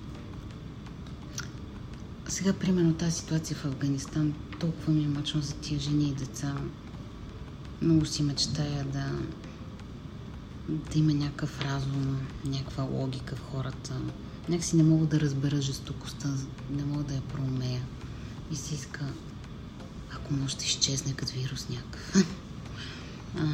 [2.29, 6.55] сега, примерно, тази ситуация в Афганистан, толкова ми е мъчно за тия жени и деца.
[7.81, 9.11] Много си мечтая да,
[10.69, 14.01] да има някакъв разум, някаква логика в хората.
[14.49, 16.29] Някакси не мога да разбера жестокостта,
[16.71, 17.81] не мога да я проумея.
[18.51, 19.05] И се иска,
[20.11, 22.25] ако може да изчезне като вирус някакъв.
[23.37, 23.47] А,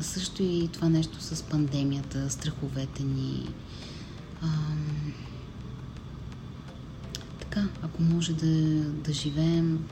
[0.00, 3.54] също и това нещо с пандемията, страховете ни.
[4.42, 4.48] А,
[7.54, 8.46] така, ако може да,
[8.90, 9.84] да живеем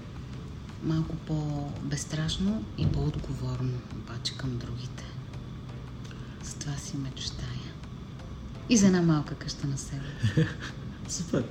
[0.82, 5.04] малко по-безстрашно и по-отговорно, обаче към другите.
[6.44, 7.48] За това си мечтая.
[8.68, 10.06] И за една малка къща на себе.
[11.08, 11.44] Супер.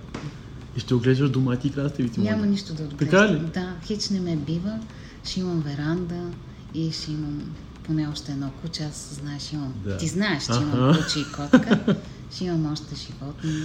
[0.77, 2.19] И ще оглеждаш домати и краставици.
[2.19, 3.09] Няма нищо да отглеждам.
[3.09, 3.39] Така ли?
[3.39, 4.79] Да, хич не ме бива.
[5.23, 6.31] Ще имам веранда
[6.73, 8.83] и ще имам поне още едно куче.
[8.83, 9.73] Аз знаеш, имам.
[9.83, 9.97] Да.
[9.97, 11.95] Ти знаеш, че имам куче и котка.
[12.35, 13.63] ще имам още животни.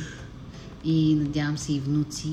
[0.86, 2.32] И надявам се и внуци.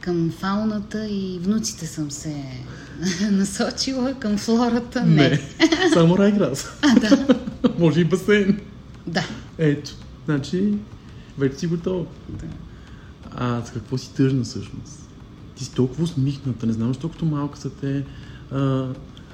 [0.00, 2.44] Към фауната и внуците съм се
[3.30, 5.28] насочила, към флората не.
[5.28, 5.40] Не.
[5.94, 6.66] Само райграс.
[6.82, 7.38] А, да.
[7.78, 8.60] може и басейн.
[9.06, 9.28] Да.
[9.58, 9.90] Ето.
[10.24, 10.74] Значи,
[11.38, 12.04] вече си готова.
[12.28, 12.46] да.
[13.38, 15.08] А с какво си тъжна всъщност?
[15.54, 16.66] Ти си толкова усмихната.
[16.66, 18.04] Не знам, защо като малка са те
[18.50, 18.88] а,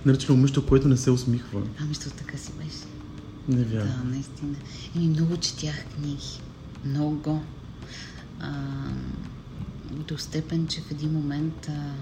[0.07, 1.61] наричали момичето, което не се усмихва.
[1.81, 2.93] Ами, що така си беше.
[3.49, 4.03] Не вярвам.
[4.05, 4.55] Да, наистина.
[4.97, 6.41] И много четях книги.
[6.85, 7.43] Много.
[8.41, 8.51] А,
[9.91, 11.95] до степен, че в един момент а,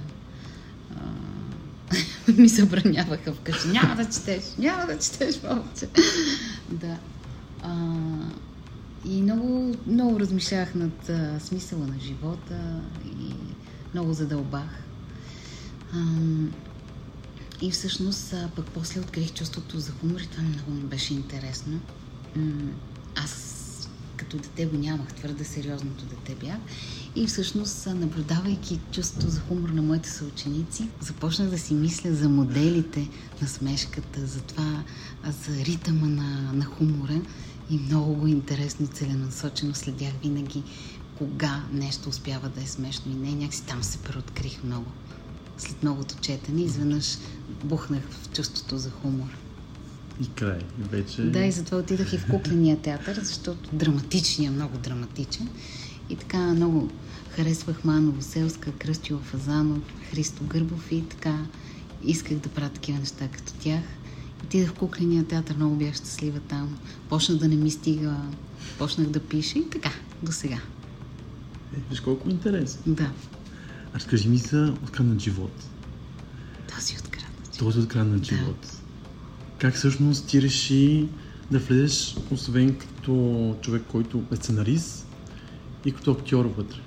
[0.97, 3.69] а, ми забраняваха вкъщи.
[3.69, 5.89] Няма да четеш, няма да четеш повече.
[6.71, 6.99] да.
[7.63, 7.97] А,
[9.05, 12.81] и много, много размишлях над а, смисъла на живота
[13.21, 13.35] и
[13.95, 14.83] много задълбах.
[15.95, 16.53] Ам,
[17.63, 21.81] и всъщност а, пък после открих чувството за хумор и това много ми беше интересно.
[23.17, 23.60] Аз
[24.21, 26.59] като дете го нямах, твърде сериозното дете бях.
[27.17, 33.09] И всъщност, наблюдавайки чувството за хумор на моите съученици, започнах да си мисля за моделите
[33.43, 34.83] на смешката, за това,
[35.25, 37.21] за ритъма на, на хумора.
[37.71, 40.63] И много интересно и целенасочено следях винаги
[41.19, 43.35] кога нещо успява да е смешно и не.
[43.35, 44.87] Някакси там се преоткрих много
[45.61, 47.19] след многото четене, изведнъж
[47.65, 49.50] бухнах в чувството за хумор.
[50.23, 50.59] И край.
[50.81, 51.23] И вече...
[51.23, 55.49] Да, и затова отидах и в кукления театър, защото драматичният, много драматичен.
[56.11, 56.91] И така много
[57.31, 59.79] харесвах Мано Воселска, Кръстио Фазанов,
[60.11, 61.39] Христо Гърбов и така
[62.05, 63.83] исках да правя такива неща като тях.
[64.45, 66.79] Отидах в кукления театър, много бях щастлива там.
[67.09, 68.17] Почнах да не ми стига,
[68.79, 69.91] почнах да пиша и така,
[70.23, 70.59] до сега.
[71.77, 72.83] Е, виж колко интересно.
[72.87, 73.11] Да,
[73.93, 75.65] А разкажи ми за откраднат живот.
[76.77, 77.59] този откраднат.
[77.59, 78.25] Този откраднат Да.
[78.27, 78.80] живот.
[79.61, 81.09] Как всъщност ти реши
[81.51, 85.07] да влезеш, освен като човек, който е сценарист
[85.85, 86.79] и като актьор вътре?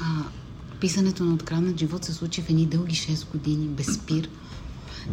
[0.00, 0.24] А,
[0.80, 4.28] писането на Откраднат живот се случи в едни дълги 6 години, без спир.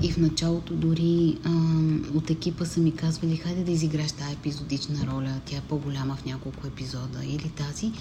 [0.01, 1.49] И в началото дори а,
[2.13, 6.25] от екипа са ми казвали, хайде да изиграеш тази епизодична роля, тя е по-голяма в
[6.25, 7.91] няколко епизода или тази.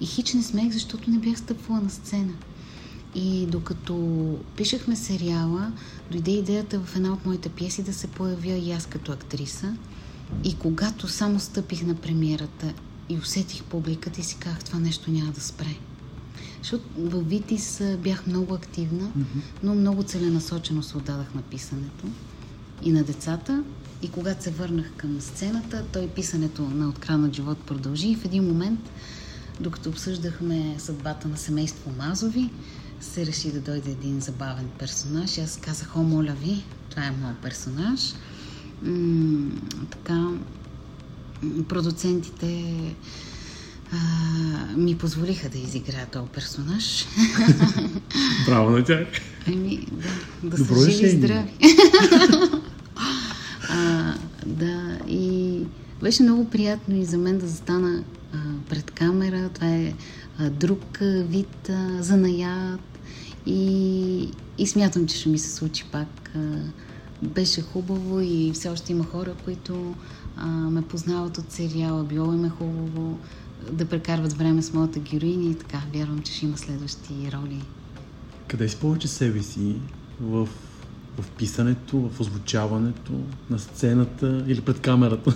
[0.00, 2.32] И хич не смех, защото не бях стъпвала на сцена.
[3.14, 5.72] И докато пишехме сериала,
[6.10, 9.76] дойде идеята в една от моите пиеси да се появя и аз като актриса.
[10.44, 12.72] И когато само стъпих на премиерата
[13.08, 15.76] и усетих публиката и си казах, това нещо няма да спре.
[16.62, 19.10] Защото в Витис бях много активна,
[19.62, 22.06] но много целенасочено се отдадах на писането
[22.82, 23.64] и на децата.
[24.02, 28.44] И когато се върнах към сцената, той писането на Откранат живот продължи и в един
[28.44, 28.80] момент,
[29.60, 32.50] докато обсъждахме съдбата на семейство Мазови,
[33.00, 35.38] се реши да дойде един забавен персонаж.
[35.38, 38.00] Аз казах, о, моля ви, това е моят персонаж.
[38.82, 39.50] М-
[39.90, 40.28] така,
[41.68, 42.74] продуцентите
[43.92, 43.96] а,
[44.76, 47.06] ми позволиха да изиграя този персонаж.
[48.46, 49.08] Браво на тях.
[49.46, 50.08] Ами, да,
[50.48, 51.52] да Добро са живи и здрави.
[53.68, 54.14] а,
[54.46, 55.60] да, и
[56.02, 58.02] беше много приятно и за мен да застана
[58.34, 58.38] а,
[58.68, 59.48] пред камера.
[59.48, 59.94] Това е
[60.38, 62.89] а, друг а, вид а, занаят
[63.50, 64.28] и,
[64.58, 66.32] и смятам, че ще ми се случи пак.
[67.22, 69.94] Беше хубаво и все още има хора, които
[70.36, 72.04] а, ме познават от сериала.
[72.04, 73.18] Било им е хубаво
[73.72, 75.82] да прекарват време с моята героиня и така.
[75.94, 77.62] Вярвам, че ще има следващи роли.
[78.48, 79.76] Къде си повече себе си?
[80.20, 80.48] В,
[81.18, 83.12] в писането, в озвучаването,
[83.50, 85.34] на сцената или пред камерата?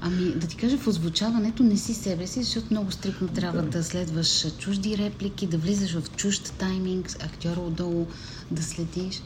[0.00, 3.84] Ами, да ти кажа, в озвучаването не си себе си, защото много стрикно трябва да
[3.84, 8.06] следваш чужди реплики, да влизаш в чужд тайминг, актьора отдолу
[8.50, 9.22] да следиш.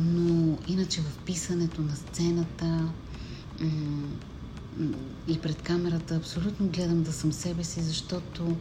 [0.00, 2.88] Но иначе в писането на сцената
[5.28, 8.56] и пред камерата абсолютно гледам да съм себе си, защото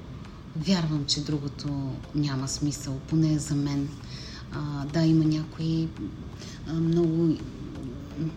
[0.55, 3.89] вярвам, че другото няма смисъл, поне за мен.
[4.51, 5.87] А, да, има някои
[6.67, 7.37] а, много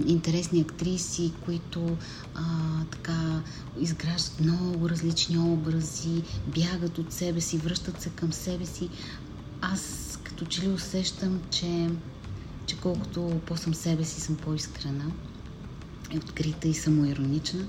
[0.07, 1.97] интересни актриси, които
[2.35, 2.43] а,
[2.91, 3.43] така
[3.81, 8.89] изграждат много различни образи, бягат от себе си, връщат се към себе си.
[9.61, 11.91] Аз като че ли усещам, че,
[12.67, 15.05] че колкото по-съм себе си, съм по-искрена,
[16.17, 17.65] открита и самоиронична,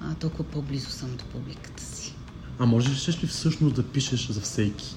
[0.00, 2.14] а, толкова по-близо съм до публиката си.
[2.58, 4.96] А можеш ли всъщност да пишеш за всеки?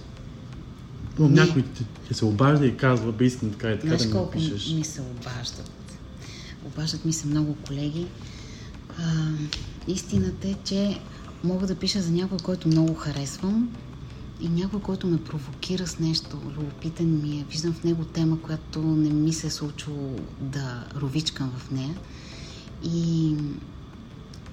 [1.20, 1.41] Но Не.
[1.45, 4.13] някой ти, ти се обажда и казва, бе искам така и така Знаеш да ми
[4.13, 4.70] колко пишеш.
[4.70, 5.72] ми се обаждат?
[6.68, 8.07] Обаждат ми се много колеги.
[8.99, 9.32] А,
[9.88, 10.99] истината е, че
[11.43, 13.70] мога да пиша за някой, който много харесвам
[14.41, 16.41] и някой, който ме провокира с нещо.
[16.57, 17.45] Любопитен ми е.
[17.51, 21.95] Виждам в него тема, която не ми се е случило да ровичкам в нея.
[22.84, 23.36] И,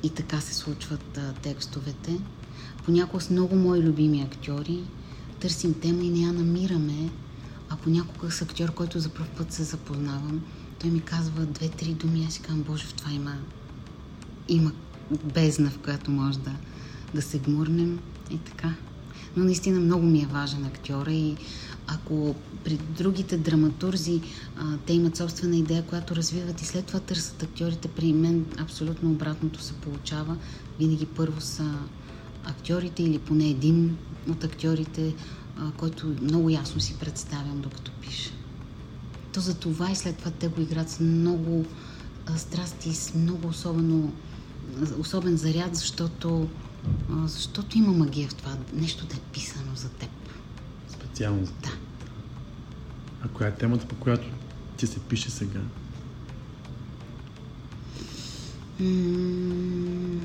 [0.03, 2.19] и така се случват а, текстовете.
[2.85, 4.85] Понякога с много мои любими актьори
[5.41, 7.11] търсим тема и не я намираме,
[7.69, 10.43] а понякога с актьор, който за първ път се запознавам,
[10.85, 13.35] той ми казва две-три думи, аз си казвам, Боже, в това има,
[14.49, 14.73] има
[15.35, 16.51] бездна, в която може да,
[17.15, 17.99] да се гмурнем
[18.31, 18.75] и така.
[19.37, 21.37] Но наистина много ми е важен актьора и
[21.87, 24.21] ако при другите драматурзи
[24.57, 29.11] а, те имат собствена идея, която развиват и след това търсят актьорите, при мен абсолютно
[29.11, 30.37] обратното се получава.
[30.79, 31.75] Винаги първо са
[32.45, 33.97] актьорите или поне един
[34.29, 35.15] от актьорите,
[35.59, 38.44] а, който много ясно си представям докато пиша.
[39.35, 41.65] То за това и след това те го играят с много
[42.27, 44.13] а, страсти, с много особено,
[44.99, 46.49] особен заряд, защото,
[47.13, 50.11] а, защото има магия в това нещо да е писано за теб.
[50.89, 51.71] Специално за Да.
[53.25, 54.29] А коя е темата, по която
[54.77, 55.61] ти се пише сега?
[58.81, 60.21] М,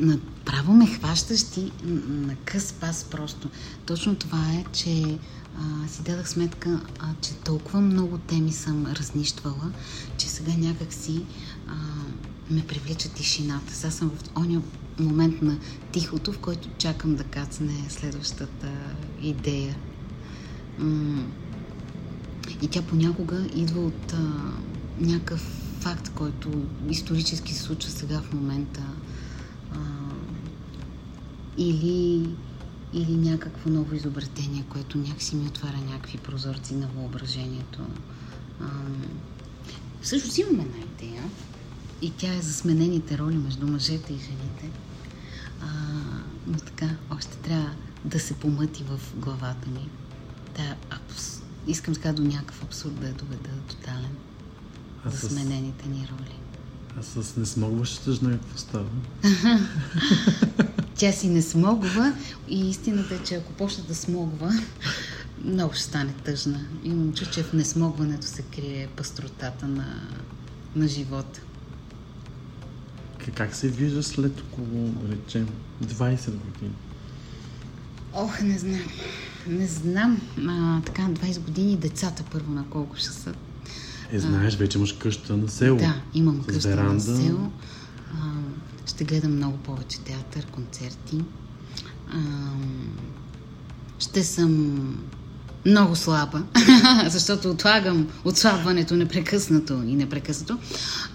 [0.00, 1.72] Направо ме хващаш ти
[2.06, 3.50] на къс пас просто.
[3.86, 5.18] Точно това е, че
[5.58, 9.72] а, си дадах сметка, а, че толкова много теми съм разнищвала,
[10.18, 11.22] че сега някак си
[11.68, 11.74] а,
[12.50, 13.74] ме привлича тишината.
[13.74, 14.62] Сега съм в оня
[14.98, 15.58] момент на
[15.92, 18.72] тихото, в който чакам да кацне следващата
[19.22, 19.76] идея.
[22.62, 24.52] И тя понякога идва от а,
[25.00, 25.40] някакъв
[25.80, 26.50] факт, който
[26.88, 28.82] исторически се случва сега в момента.
[29.72, 29.78] А,
[31.58, 32.28] или,
[32.94, 37.80] или някакво ново изобретение, което някакси ми отваря някакви прозорци на въображението.
[38.60, 38.66] А,
[40.02, 41.22] всъщност имам една идея
[42.02, 44.70] и тя е за сменените роли между мъжете и жените.
[45.60, 45.66] А,
[46.46, 47.70] но така, още трябва
[48.04, 49.88] да се помъти в главата ми.
[50.54, 51.42] Та, абс...
[51.66, 54.16] искам сега до някакъв абсурд да я доведа тотален
[55.04, 56.43] А за с, сменените ни роли.
[56.98, 58.86] А с несмогващата жена какво става?
[60.96, 62.12] Тя си не смогва
[62.48, 64.52] и истината е, че ако почне да смогва,
[65.44, 66.60] много ще стане тъжна.
[66.84, 69.86] Имам чу, че в несмогването се крие пастротата на,
[70.76, 71.40] на живота.
[73.34, 75.48] Как се вижда след около, речем,
[75.84, 76.74] 20 години?
[78.12, 78.80] Ох, не знам.
[79.46, 80.20] Не знам.
[80.48, 83.34] А, така, 20 години децата първо на колко ще са.
[84.14, 85.76] Е, знаеш, вече имаш къща на село.
[85.78, 87.16] Да, имам с къща на веранда.
[87.16, 87.50] село.
[88.12, 88.16] А,
[88.86, 91.20] ще гледам много повече театър, концерти.
[92.12, 92.18] А,
[93.98, 94.78] ще съм
[95.66, 96.42] много слаба,
[97.08, 100.58] защото отлагам отслабването непрекъснато и непрекъснато.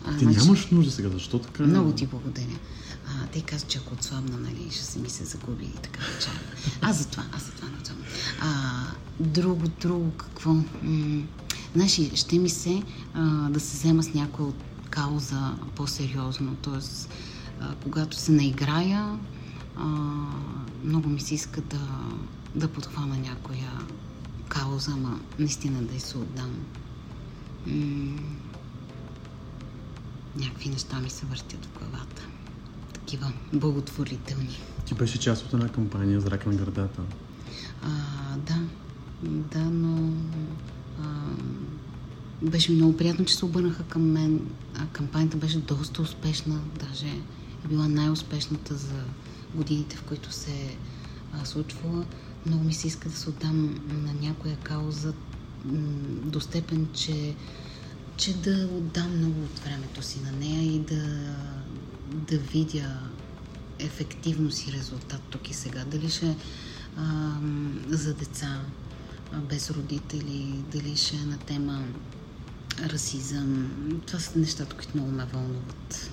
[0.06, 1.64] А, Ти значи- нямаш нужда сега, защо така?
[1.64, 2.60] много ти благодаря.
[3.08, 6.34] А, те казват, че ако отслабна, нали, ще се ми се загуби и така чак.
[6.82, 8.04] Аз за това, аз за това не отслабна.
[8.42, 8.48] А,
[9.20, 10.54] друго, друго, какво?
[10.84, 11.24] М-
[11.76, 16.80] знаеш, ще ми се а, да се взема с някоя от кауза по-сериозно, т.е.
[17.60, 19.20] а, когато се наиграя,
[19.76, 19.86] а,
[20.84, 21.88] много ми се иска да,
[22.56, 23.72] да подхвана някоя
[24.48, 26.52] кауза, ама наистина да й се отдам.
[27.68, 28.20] М-
[30.38, 32.28] някакви неща ми се въртят в главата.
[32.94, 34.60] Такива благотворителни.
[34.86, 37.02] Ти беше част от една кампания за рак на гърдата.
[37.84, 37.90] А,
[38.38, 38.60] да,
[39.24, 40.14] да, но
[41.04, 41.30] а,
[42.42, 44.42] беше много приятно, че се обърнаха към мен.
[44.76, 47.08] А, кампанията беше доста успешна, даже
[47.66, 49.04] е била най-успешната за
[49.56, 50.78] годините, в които се
[51.34, 52.06] а, случвала.
[52.46, 53.76] Много ми се иска да се отдам
[54.06, 55.14] на някоя кауза
[56.24, 57.36] до степен, че,
[58.18, 61.34] че да отдам много от времето си на нея и да,
[62.14, 63.00] да видя
[63.80, 65.86] ефективно си резултат тук и сега.
[65.86, 66.36] Дали ще
[66.98, 67.34] а,
[67.88, 68.62] за деца
[69.38, 71.84] без родители, дали ще е на тема
[72.90, 73.72] расизъм.
[74.08, 76.12] Това са нещата, които много ме вълнуват.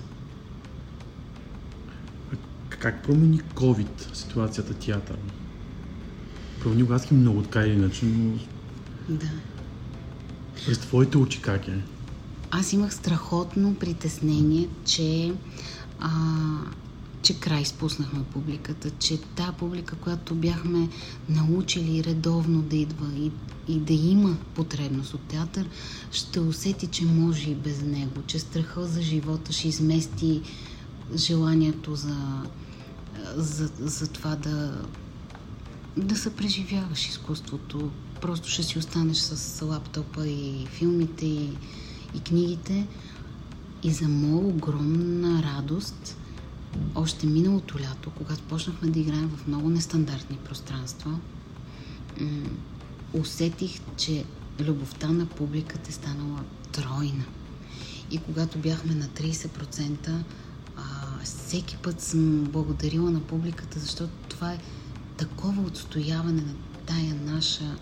[2.33, 2.35] А
[2.69, 5.17] как промени COVID ситуацията театър?
[6.59, 8.39] Промени го адски много, така или иначе, но
[9.09, 9.29] Да.
[10.65, 11.77] през твоите очи как е?
[12.51, 15.33] Аз имах страхотно притеснение, че,
[15.99, 16.09] а,
[17.27, 20.89] че край спуснахме публиката, че та публика, която бяхме
[21.29, 23.31] научили редовно да идва и,
[23.67, 25.69] и да има потребност от театър,
[26.11, 30.41] ще усети, че може и без него, че страха за живота ще измести
[31.15, 32.43] желанието за,
[33.35, 34.81] за, за това да,
[35.97, 37.89] да се преживяваш изкуството.
[38.21, 41.49] Просто ще си останеш с лаптопа и филмите и,
[42.15, 42.87] и книгите.
[43.83, 46.17] И за моя огромна радост,
[46.95, 51.19] още миналото лято, когато почнахме да играем в много нестандартни пространства,
[53.13, 54.25] усетих, че
[54.59, 57.25] любовта на публиката е станала тройна.
[58.11, 60.23] И когато бяхме на 30%,
[60.77, 60.83] а,
[61.23, 64.59] всеки път съм благодарила на публиката, защото това е
[65.17, 66.53] такова отстояване на
[66.85, 67.75] тая наша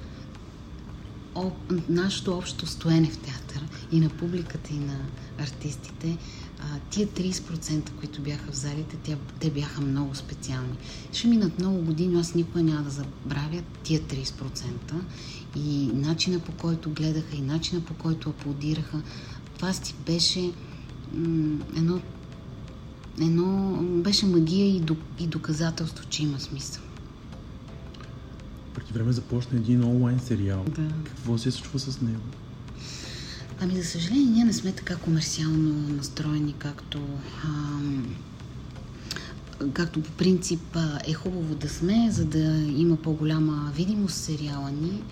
[1.36, 1.54] об,
[1.90, 5.00] нашето общо стоене в театър и на публиката и на
[5.40, 6.18] артистите,
[6.66, 10.78] а, тия 30%, които бяха в залите, тя, те бяха много специални.
[11.12, 14.94] Ще минат много години, аз никога няма да забравя тия 30%
[15.56, 19.02] и начина по който гледаха и начина по който аплодираха.
[19.56, 20.52] Това си беше
[21.14, 22.02] м- едно,
[23.22, 26.84] едно беше магия и, до, и доказателство, че има смисъл.
[28.74, 30.66] Преди време започна един онлайн сериал.
[30.70, 30.90] Да.
[31.04, 32.22] Какво се случва с него?
[33.62, 37.00] Ами, за съжаление, ние не сме така комерциално настроени, както,
[37.44, 38.16] ам,
[39.74, 40.78] както по принцип
[41.08, 45.04] е хубаво да сме, за да има по-голяма видимост сериала ни.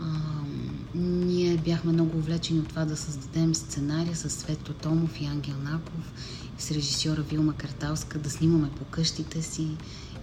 [0.00, 5.56] Ам, ние бяхме много увлечени от това да създадем сценария с Светло Томов и Ангел
[5.64, 6.12] Наков,
[6.58, 9.68] с режисьора Вилма Карталска, да снимаме по къщите си.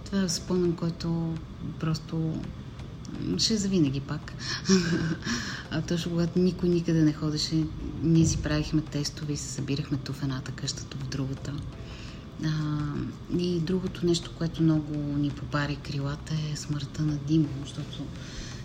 [0.04, 1.34] Това е спомен, който
[1.80, 2.40] просто
[3.38, 4.32] ще завинаги пак.
[5.70, 7.64] а точно когато никой никъде не ходеше,
[8.02, 11.52] ние си правихме тестове и се събирахме ту в едната къща, ту в другата.
[12.44, 12.48] А,
[13.38, 18.02] и другото нещо, което много ни попари крилата е смъртта на Димо, защото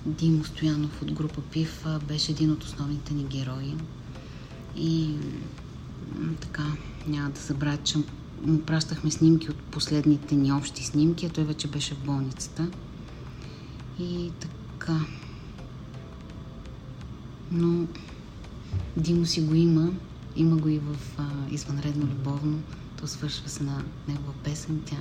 [0.06, 3.76] Димо Стоянов от група ПИВ беше един от основните ни герои.
[4.76, 5.16] И
[6.42, 6.64] така,
[7.08, 11.68] няма да забравя, че му пращахме снимки от последните ни общи снимки, а той вече
[11.68, 12.68] беше в болницата.
[14.00, 15.00] И така.
[17.52, 17.88] Но
[18.98, 19.92] Димо си го има.
[20.36, 22.62] Има го и в а, извънредно любовно.
[23.00, 24.82] То свършва се на негова песен.
[24.86, 24.98] Тя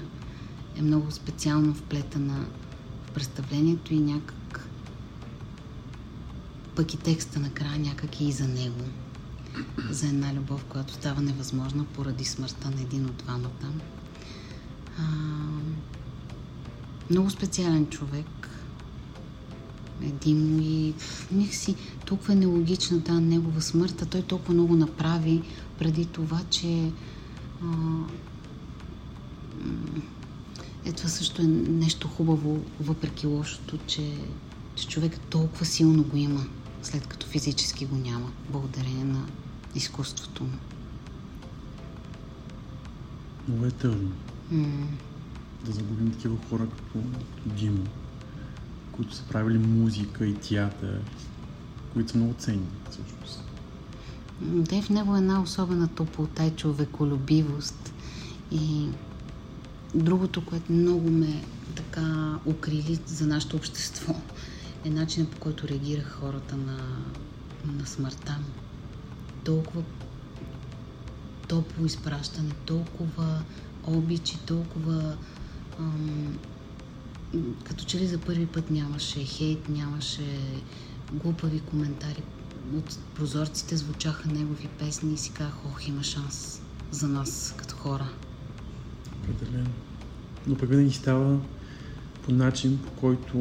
[0.77, 2.47] е много специално вплетена
[3.07, 4.69] в представлението и някак
[6.77, 8.85] пък и текста накрая някак и за него.
[9.91, 13.73] За една любов, която става невъзможна поради смъртта на един от двамата.
[14.99, 15.03] А,
[17.11, 18.49] много специален човек.
[20.11, 20.95] Димо и
[21.33, 21.75] някакси
[22.07, 25.43] толкова е нелогична тази негова смърт, а той толкова много направи
[25.79, 26.93] преди това, че
[27.63, 27.67] а,
[30.85, 34.13] е това също е нещо хубаво, въпреки лошото, че,
[34.75, 36.47] че човек толкова силно го има,
[36.83, 39.27] след като физически го няма, благодарение на
[39.75, 40.59] изкуството му.
[43.49, 44.13] Много е тъжно
[44.51, 44.89] М,
[45.65, 47.05] да загубим такива хора като
[47.47, 47.85] Димо,
[49.03, 51.01] които са правили музика и театър,
[51.93, 53.45] които са много ценни всъщност.
[54.41, 57.93] Да, в него е една особена топлота и човеколюбивост.
[58.53, 58.89] И
[59.95, 61.45] другото, което много ме
[61.77, 64.15] така укрили за нашето общество,
[64.85, 66.79] е начинът по който реагираха хората на,
[67.79, 68.53] на смъртта му.
[69.45, 69.83] Толкова,
[71.49, 73.43] топло изпращане, толкова
[73.87, 75.17] обич и толкова
[75.79, 76.39] ам,
[77.65, 80.39] като че ли за първи път нямаше хейт, нямаше
[81.13, 82.23] глупави коментари.
[82.77, 86.61] От прозорците звучаха негови песни и си казах, ох, има шанс
[86.91, 88.09] за нас като хора.
[89.23, 89.71] Определено.
[90.47, 91.39] Но пък винаги става
[92.23, 93.37] по начин, по който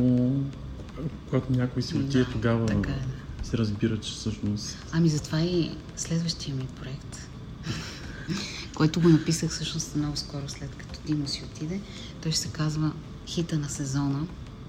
[1.30, 3.06] когато някой си отиде, Да, тогава така е.
[3.44, 7.30] се разбира, че всъщност Ами затова и следващия ми проект,
[8.76, 11.82] който го написах всъщност много скоро след като Димо си отиде,
[12.22, 12.92] той ще се казва
[13.28, 14.28] Хита на сезона.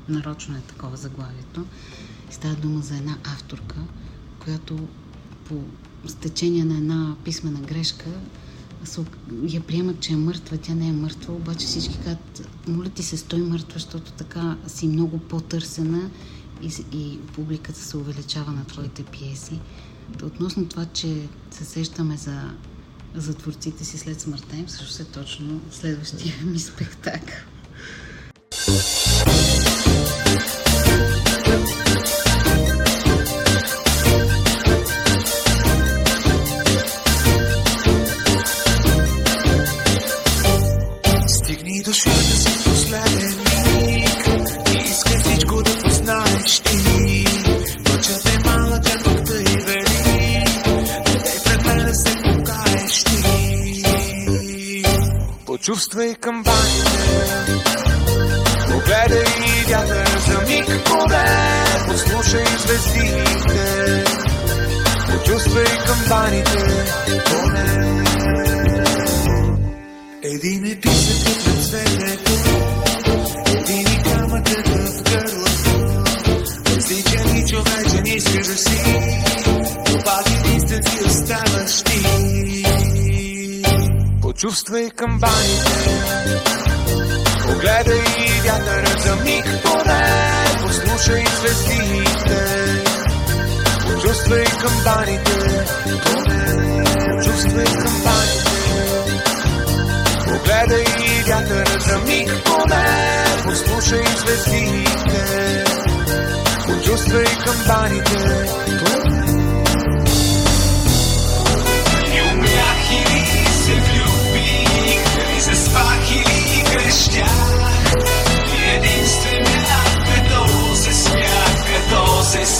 [0.09, 1.65] Нарочно е такова заглавието.
[2.31, 3.77] Става дума за една авторка,
[4.45, 4.89] която
[5.45, 5.63] по
[6.07, 8.11] стечение на една писмена грешка
[9.43, 10.59] я приемат, че е мъртва.
[10.59, 14.87] Тя не е мъртва, обаче всички казват, моля ти се, стой мъртва, защото така си
[14.87, 16.11] много по-търсена
[16.63, 19.61] и, и публиката се увеличава на твоите пиеси.
[20.23, 22.51] Относно това, че се сещаме за,
[23.15, 27.52] за творците си след смъртта им, също е точно следващия ми спектакъл.
[28.69, 29.03] Е ти.
[55.63, 56.92] Почувствай камбаните
[62.33, 64.05] Послушай звездите
[65.07, 66.59] Почувствай камбаните
[67.25, 68.05] поне.
[70.23, 72.33] Един е писъкът на цветето,
[73.47, 76.05] един и камъкът в гърлото.
[76.77, 79.23] Различен и човечен искаш да си,
[80.05, 82.03] пак единствен си оставаш ти.
[84.23, 85.91] Почувствай камбаните,
[87.43, 88.03] погледай
[88.45, 90.32] вятъра за миг поне,
[90.73, 92.41] послушай звездите.
[93.87, 96.85] Почувствай камбаните, поне,
[97.17, 98.51] почувствай камбаните.
[100.27, 100.85] Погледай
[101.27, 105.65] вятъра за миг поне, послушай звездите,
[106.67, 108.49] почувствай камбаните.
[108.69, 109.22] И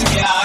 [0.05, 0.42] като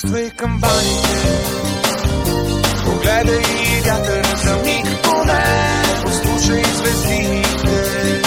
[0.00, 1.18] Почувствай камбаните,
[2.84, 5.44] погледай вятъра за миг поне,
[6.04, 8.22] послушай звездите,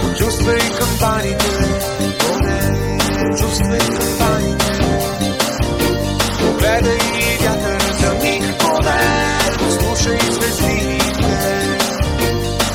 [0.00, 1.46] почувствай камбаните,
[2.18, 5.00] поне, почувствай камбаните,
[6.40, 9.00] погледай вятъра за миг поне,
[9.58, 11.78] послушай звездите,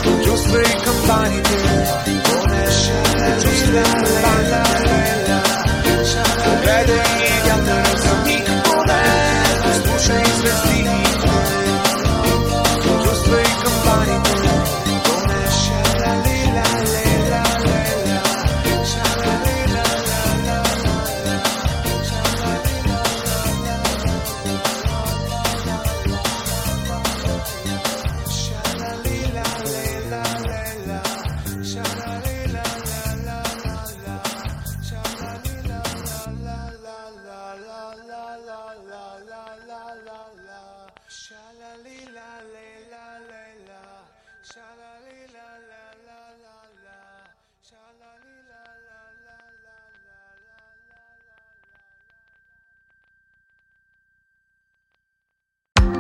[0.04, 1.58] почувствай камбаните,
[2.24, 2.66] поне,
[3.36, 4.11] почувствай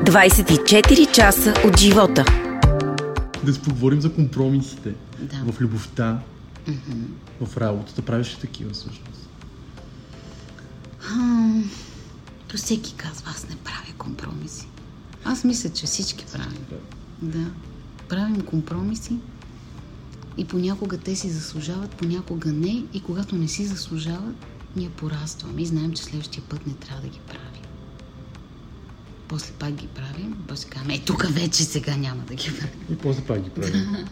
[0.04, 2.26] 24 часа от живота.
[3.44, 5.52] да си поговорим за компромисите Да.
[5.52, 6.20] в любовта,
[7.42, 8.02] в работата.
[8.02, 9.30] Правиш ли такива всъщност?
[12.48, 14.68] То всеки казва, аз не правя компромиси.
[15.26, 16.66] Аз мисля, че всички правим.
[17.22, 17.46] Да.
[18.10, 19.16] Правим компромиси,
[20.38, 22.84] И понякога те си заслужават, понякога не.
[22.94, 24.36] И когато не си заслужават,
[24.76, 27.51] ние порастваме и знаем, че следващия път не трябва да ги правим.
[29.32, 32.86] После пак ги правим, после казваме, е, тук вече сега няма да ги правим.
[32.92, 33.96] И после пак ги правим.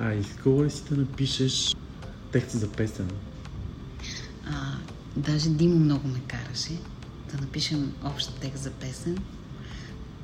[0.00, 1.76] а искала ли си да напишеш
[2.32, 3.10] текст за песен?
[4.46, 4.76] А,
[5.16, 6.72] даже Димо много ме караше
[7.32, 9.18] да напишем общ текст за песен,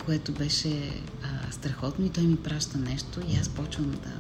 [0.07, 0.91] което беше
[1.23, 4.11] а, страхотно и той ми праща нещо и аз почвам да...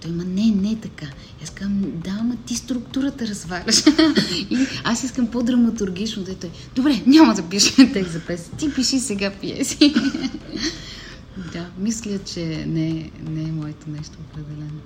[0.00, 1.06] Той има, не, не е така.
[1.42, 3.86] Аз казвам, да, ама ти структурата разваляш.
[4.50, 6.50] и аз искам по-драматургично да е той.
[6.74, 8.52] Добре, няма да пишем текст за песен.
[8.58, 9.94] Ти пиши сега пиеси.
[11.52, 14.80] да, мисля, че не, не е моето нещо определено.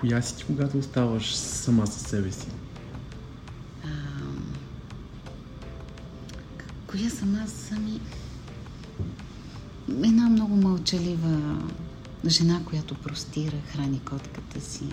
[0.00, 2.46] Коя си ти, когато оставаш сама със себе си?
[3.84, 4.54] Ам,
[6.86, 8.00] Коя съм аз сами?
[9.88, 11.58] Една много мълчалива
[12.26, 14.84] жена, която простира, храни котката си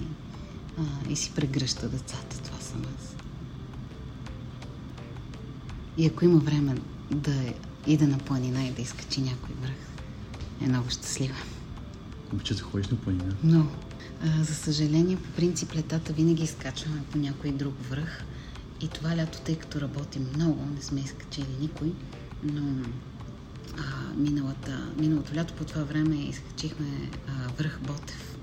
[0.77, 2.41] а, и си прегръща децата.
[2.43, 3.15] Това съм аз.
[5.97, 6.75] И ако има време
[7.11, 7.53] да
[7.87, 9.77] ида на планина и да изкачи някой връх,
[10.61, 11.35] е много щастлива.
[12.33, 13.33] Обичаш да ходиш на планина?
[13.43, 13.69] Много.
[14.23, 18.23] А, за съжаление, по принцип летата винаги изкачваме по някой друг връх.
[18.81, 21.93] И това лято, тъй като работим много, не сме изкачили никой,
[22.43, 22.61] но
[23.77, 28.37] а, миналата, миналото лято по това време изкачихме а, връх Ботев.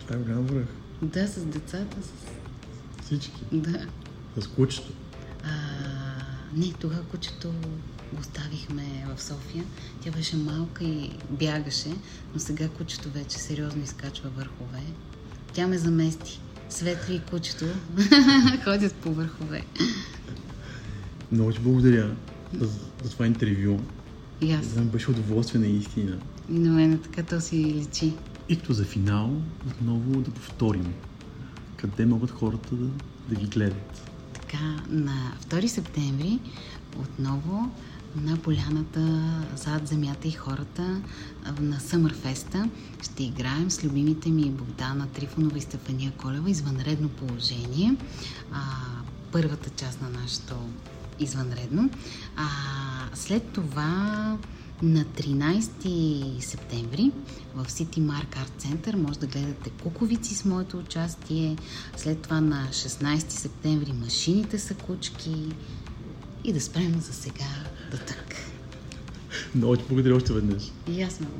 [0.00, 0.66] Това е голям връх.
[1.02, 2.10] Да, с децата, с...
[3.04, 3.44] Всички.
[3.52, 3.86] Да.
[4.36, 4.92] С кучето.
[5.44, 5.50] А,
[6.56, 7.48] не, тогава кучето
[8.12, 9.64] го оставихме в София.
[10.00, 11.88] Тя беше малка и бягаше,
[12.34, 14.82] но сега кучето вече сериозно изкачва върхове.
[15.52, 16.40] Тя ме замести.
[16.68, 17.64] Светли и кучето
[18.64, 19.64] ходят по върхове.
[21.32, 22.16] Много ти благодаря
[22.58, 22.66] за,
[23.04, 23.78] за това интервю.
[24.40, 24.66] И аз.
[24.66, 26.18] За мен беше удоволствие наистина.
[26.50, 28.12] И на мен така то си личи.
[28.48, 29.30] И като за финал
[29.66, 30.94] отново да повторим.
[31.76, 32.88] Къде могат хората да,
[33.28, 34.10] да ги гледат?
[34.32, 36.38] Така, на 2 септември
[36.98, 37.70] отново
[38.16, 39.22] на поляната
[39.56, 41.02] зад земята и хората
[41.60, 42.68] на Съмърфеста
[43.02, 47.96] ще играем с любимите ми Богдана Трифонова и Стефания Колева извънредно положение.
[48.52, 48.62] А,
[49.32, 50.54] първата част на нашето
[51.20, 51.90] извънредно.
[52.36, 52.46] А,
[53.14, 54.36] след това
[54.82, 57.10] на 13 септември
[57.54, 61.56] в City Mark Art Center може да гледате куковици с моето участие.
[61.96, 65.34] След това на 16 септември машините са кучки.
[66.44, 67.44] И да спрем за сега
[67.90, 68.36] до тук.
[69.54, 70.62] Много ти благодаря още веднъж.
[70.88, 71.36] И аз много.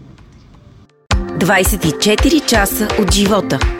[1.39, 3.80] 24 часа от живота.